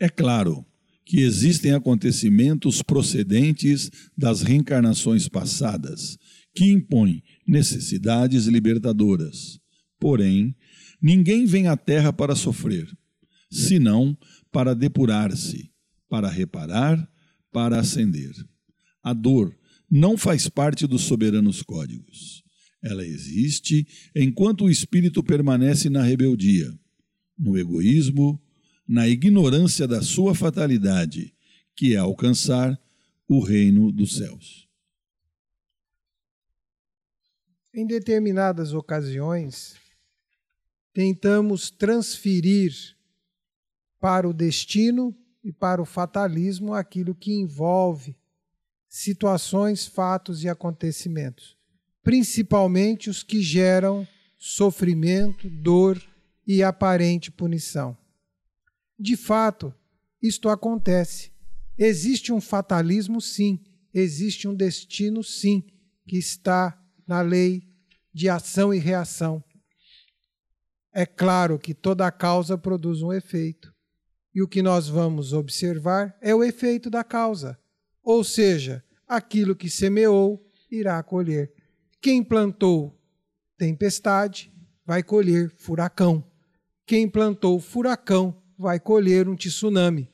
É 0.00 0.08
claro 0.08 0.64
que 1.04 1.20
existem 1.20 1.74
acontecimentos 1.74 2.80
procedentes 2.80 3.90
das 4.16 4.40
reencarnações 4.40 5.28
passadas 5.28 6.16
que 6.54 6.72
impõem 6.72 7.22
necessidades 7.46 8.46
libertadoras. 8.46 9.60
Porém, 10.00 10.56
ninguém 11.02 11.44
vem 11.44 11.66
à 11.66 11.76
Terra 11.76 12.14
para 12.14 12.34
sofrer, 12.34 12.90
senão 13.50 14.16
para 14.50 14.74
depurar-se, 14.74 15.70
para 16.08 16.30
reparar, 16.30 17.06
para 17.52 17.78
ascender. 17.78 18.32
A 19.02 19.12
dor 19.12 19.54
não 19.94 20.16
faz 20.16 20.48
parte 20.48 20.86
dos 20.86 21.02
soberanos 21.02 21.60
códigos. 21.60 22.42
Ela 22.82 23.04
existe 23.04 23.86
enquanto 24.16 24.64
o 24.64 24.70
espírito 24.70 25.22
permanece 25.22 25.90
na 25.90 26.02
rebeldia, 26.02 26.72
no 27.38 27.58
egoísmo, 27.58 28.40
na 28.88 29.06
ignorância 29.06 29.86
da 29.86 30.00
sua 30.00 30.34
fatalidade, 30.34 31.34
que 31.76 31.94
é 31.94 31.98
alcançar 31.98 32.80
o 33.28 33.40
reino 33.40 33.92
dos 33.92 34.16
céus. 34.16 34.66
Em 37.74 37.86
determinadas 37.86 38.72
ocasiões, 38.72 39.76
tentamos 40.94 41.70
transferir 41.70 42.72
para 44.00 44.26
o 44.26 44.32
destino 44.32 45.14
e 45.44 45.52
para 45.52 45.82
o 45.82 45.84
fatalismo 45.86 46.72
aquilo 46.72 47.14
que 47.14 47.34
envolve 47.34 48.16
situações, 48.92 49.86
fatos 49.86 50.44
e 50.44 50.50
acontecimentos, 50.50 51.56
principalmente 52.02 53.08
os 53.08 53.22
que 53.22 53.40
geram 53.40 54.06
sofrimento, 54.38 55.48
dor 55.48 55.98
e 56.46 56.62
aparente 56.62 57.30
punição. 57.30 57.96
De 58.98 59.16
fato, 59.16 59.74
isto 60.20 60.50
acontece. 60.50 61.32
Existe 61.78 62.34
um 62.34 62.40
fatalismo, 62.40 63.18
sim, 63.18 63.58
existe 63.94 64.46
um 64.46 64.54
destino, 64.54 65.24
sim, 65.24 65.64
que 66.06 66.18
está 66.18 66.78
na 67.06 67.22
lei 67.22 67.62
de 68.12 68.28
ação 68.28 68.74
e 68.74 68.78
reação. 68.78 69.42
É 70.92 71.06
claro 71.06 71.58
que 71.58 71.72
toda 71.72 72.12
causa 72.12 72.58
produz 72.58 73.00
um 73.00 73.10
efeito. 73.10 73.72
E 74.34 74.42
o 74.42 74.48
que 74.48 74.60
nós 74.60 74.86
vamos 74.86 75.32
observar 75.32 76.14
é 76.20 76.34
o 76.34 76.44
efeito 76.44 76.90
da 76.90 77.02
causa. 77.02 77.58
Ou 78.02 78.24
seja, 78.24 78.84
aquilo 79.06 79.54
que 79.54 79.70
semeou 79.70 80.44
irá 80.70 81.02
colher. 81.02 81.52
Quem 82.00 82.22
plantou 82.22 82.98
tempestade 83.56 84.52
vai 84.84 85.02
colher 85.02 85.50
furacão. 85.56 86.24
Quem 86.84 87.08
plantou 87.08 87.60
furacão 87.60 88.36
vai 88.58 88.80
colher 88.80 89.28
um 89.28 89.36
tsunami. 89.36 90.10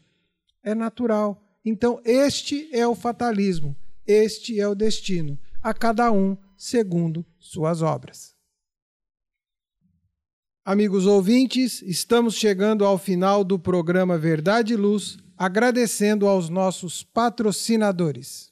É 0.62 0.74
natural. 0.74 1.42
Então, 1.64 2.00
este 2.04 2.68
é 2.74 2.86
o 2.86 2.94
fatalismo, 2.94 3.74
este 4.06 4.60
é 4.60 4.68
o 4.68 4.74
destino. 4.74 5.38
A 5.62 5.72
cada 5.72 6.10
um 6.12 6.36
segundo 6.56 7.24
suas 7.38 7.82
obras. 7.82 8.34
Amigos 10.64 11.06
ouvintes, 11.06 11.80
estamos 11.82 12.34
chegando 12.34 12.84
ao 12.84 12.98
final 12.98 13.42
do 13.42 13.58
programa 13.58 14.18
Verdade 14.18 14.74
e 14.74 14.76
Luz, 14.76 15.16
agradecendo 15.38 16.26
aos 16.26 16.48
nossos 16.48 17.04
patrocinadores. 17.04 18.48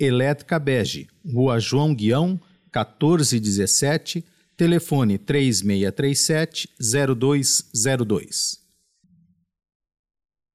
Elétrica 0.00 0.58
Bege, 0.58 1.06
Rua 1.24 1.60
João 1.60 1.94
Guião, 1.94 2.40
1417, 2.74 4.24
telefone 4.56 5.18
3637 5.18 6.68
0202. 6.80 8.60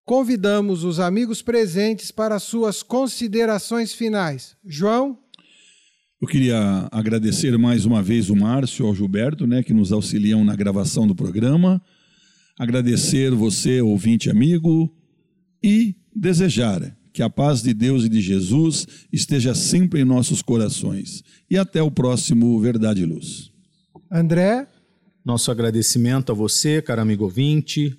Convidamos 0.03 0.83
os 0.83 0.99
amigos 0.99 1.41
presentes 1.41 2.11
para 2.11 2.39
suas 2.39 2.81
considerações 2.81 3.93
finais. 3.93 4.57
João? 4.65 5.19
Eu 6.19 6.27
queria 6.27 6.89
agradecer 6.91 7.55
mais 7.59 7.85
uma 7.85 8.01
vez 8.01 8.31
o 8.31 8.35
Márcio 8.35 8.83
e 8.83 8.87
ao 8.87 8.95
Gilberto, 8.95 9.45
né, 9.45 9.61
que 9.61 9.71
nos 9.71 9.91
auxiliam 9.91 10.43
na 10.43 10.55
gravação 10.55 11.05
do 11.05 11.13
programa. 11.13 11.79
Agradecer 12.57 13.29
você, 13.35 13.81
ouvinte 13.81 14.27
amigo, 14.27 14.91
e 15.63 15.95
desejar 16.15 16.97
que 17.13 17.21
a 17.21 17.29
paz 17.29 17.61
de 17.61 17.71
Deus 17.71 18.03
e 18.03 18.09
de 18.09 18.19
Jesus 18.19 18.87
esteja 19.13 19.53
sempre 19.53 20.01
em 20.01 20.05
nossos 20.05 20.41
corações. 20.41 21.23
E 21.47 21.55
até 21.55 21.83
o 21.83 21.91
próximo 21.91 22.59
Verdade 22.59 23.03
e 23.03 23.05
Luz. 23.05 23.51
André? 24.11 24.67
Nosso 25.23 25.51
agradecimento 25.51 26.31
a 26.31 26.35
você, 26.35 26.81
caro 26.81 27.01
amigo 27.01 27.25
ouvinte. 27.25 27.95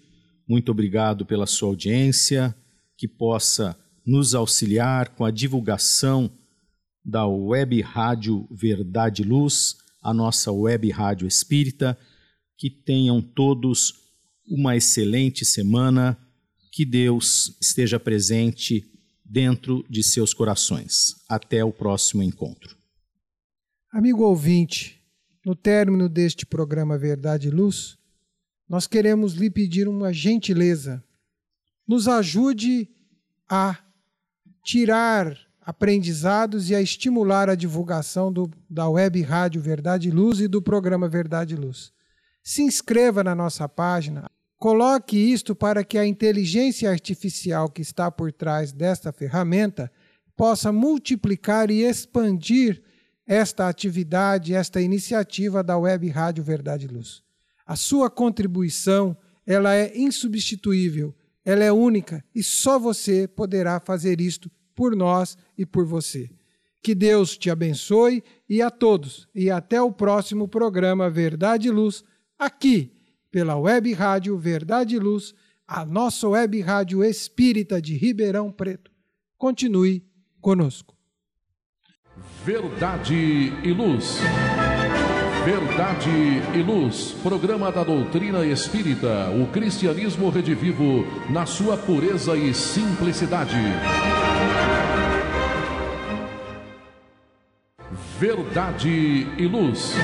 Muito 0.49 0.73
obrigado 0.73 1.25
pela 1.25 1.47
sua 1.47 1.69
audiência, 1.69 2.53
que 2.97 3.07
possa 3.07 3.79
nos 4.05 4.35
auxiliar 4.35 5.11
com 5.11 5.25
a 5.25 5.31
divulgação 5.31 6.29
da 7.05 7.27
Web 7.27 7.81
Rádio 7.81 8.47
Verdade 8.51 9.23
Luz, 9.23 9.77
a 10.03 10.13
nossa 10.13 10.53
Web 10.53 10.91
Rádio 10.91 11.27
Espírita. 11.27 11.99
Que 12.57 12.69
tenham 12.69 13.23
todos 13.23 13.95
uma 14.47 14.77
excelente 14.77 15.45
semana 15.45 16.19
que 16.73 16.85
Deus 16.85 17.57
esteja 17.61 18.01
presente 18.01 18.85
dentro 19.25 19.85
de 19.89 20.03
seus 20.03 20.35
corações. 20.35 21.17
Até 21.29 21.65
o 21.65 21.73
próximo 21.73 22.23
encontro. 22.23 22.77
Amigo 23.93 24.25
ouvinte, 24.25 25.01
no 25.45 25.55
término 25.55 26.09
deste 26.09 26.45
programa 26.45 26.99
Verdade 26.99 27.49
e 27.49 27.51
Luz, 27.51 27.97
nós 28.69 28.87
queremos 28.87 29.35
lhe 29.35 29.51
pedir 29.51 29.89
uma 29.89 30.13
gentileza. 30.13 31.03
Nos 31.87 32.07
ajude 32.07 32.89
a 33.49 33.79
tirar 34.63 35.48
aprendizados 35.69 36.71
e 36.71 36.75
a 36.75 36.81
estimular 36.81 37.51
a 37.51 37.55
divulgação 37.55 38.33
do, 38.33 38.51
da 38.71 38.89
web 38.89 39.21
rádio 39.21 39.61
Verdade 39.61 40.09
e 40.09 40.11
Luz 40.11 40.41
e 40.41 40.49
do 40.49 40.63
programa 40.63 41.11
Verdade 41.11 41.53
e 41.53 41.59
Luz. 41.59 41.93
Se 42.43 42.63
inscreva 42.63 43.23
na 43.23 43.35
nossa 43.35 43.69
página, 43.69 44.31
Coloque 44.59 45.17
isto 45.17 45.55
para 45.55 45.85
que 45.85 45.97
a 45.97 46.05
inteligência 46.05 46.91
artificial 46.91 47.69
que 47.69 47.81
está 47.81 48.11
por 48.11 48.33
trás 48.33 48.73
desta 48.73 49.13
ferramenta 49.13 49.91
possa 50.37 50.73
multiplicar 50.73 51.71
e 51.71 51.85
expandir 51.85 52.83
esta 53.25 53.69
atividade, 53.69 54.55
esta 54.55 54.81
iniciativa 54.81 55.63
da 55.63 55.79
Web 55.79 56.09
Rádio 56.09 56.43
Verdade 56.43 56.87
e 56.87 56.89
Luz. 56.89 57.23
A 57.65 57.77
sua 57.77 58.11
contribuição, 58.11 59.17
ela 59.47 59.77
é 59.77 59.97
insubstituível, 59.97 61.15
ela 61.45 61.63
é 61.63 61.71
única 61.71 62.25
e 62.35 62.43
só 62.43 62.81
você 62.81 63.29
poderá 63.29 63.79
fazer 63.79 64.21
isto 64.21 64.51
por 64.79 64.95
nós 64.95 65.37
e 65.59 65.67
por 65.67 65.85
você. 65.85 66.31
Que 66.81 66.95
Deus 66.95 67.37
te 67.37 67.51
abençoe 67.51 68.23
e 68.49 68.63
a 68.63 68.71
todos 68.71 69.29
e 69.35 69.51
até 69.51 69.83
o 69.83 69.91
próximo 69.91 70.47
programa 70.47 71.11
Verdade 71.11 71.67
e 71.67 71.71
Luz 71.73 72.05
aqui 72.39 72.93
pela 73.29 73.57
web 73.57 73.93
rádio 73.93 74.39
Verdade 74.39 74.95
e 74.95 74.99
Luz, 75.01 75.35
a 75.67 75.85
nossa 75.85 76.29
web 76.29 76.61
rádio 76.61 77.03
espírita 77.03 77.83
de 77.83 77.97
Ribeirão 77.97 78.53
Preto. 78.53 78.93
Continue 79.37 80.07
conosco. 80.41 80.97
Verdade 82.45 83.53
e 83.65 83.73
Luz. 83.73 84.19
Verdade 85.45 86.11
e 86.55 86.63
Luz, 86.63 87.17
programa 87.21 87.73
da 87.73 87.83
doutrina 87.83 88.47
espírita, 88.47 89.29
o 89.31 89.51
cristianismo 89.51 90.31
redivivo 90.31 91.05
na 91.29 91.47
sua 91.47 91.77
pureza 91.77 92.37
e 92.37 92.55
simplicidade. 92.55 93.57
Verdade 98.19 99.29
e 99.39 99.47
Luz. 99.47 99.95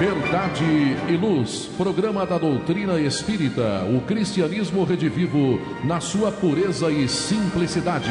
Verdade 0.00 0.64
e 1.08 1.16
Luz, 1.16 1.70
programa 1.76 2.26
da 2.26 2.38
doutrina 2.38 3.00
espírita, 3.00 3.84
o 3.84 4.00
cristianismo 4.00 4.82
redivivo 4.82 5.60
na 5.84 6.00
sua 6.00 6.32
pureza 6.32 6.90
e 6.90 7.06
simplicidade. 7.06 8.10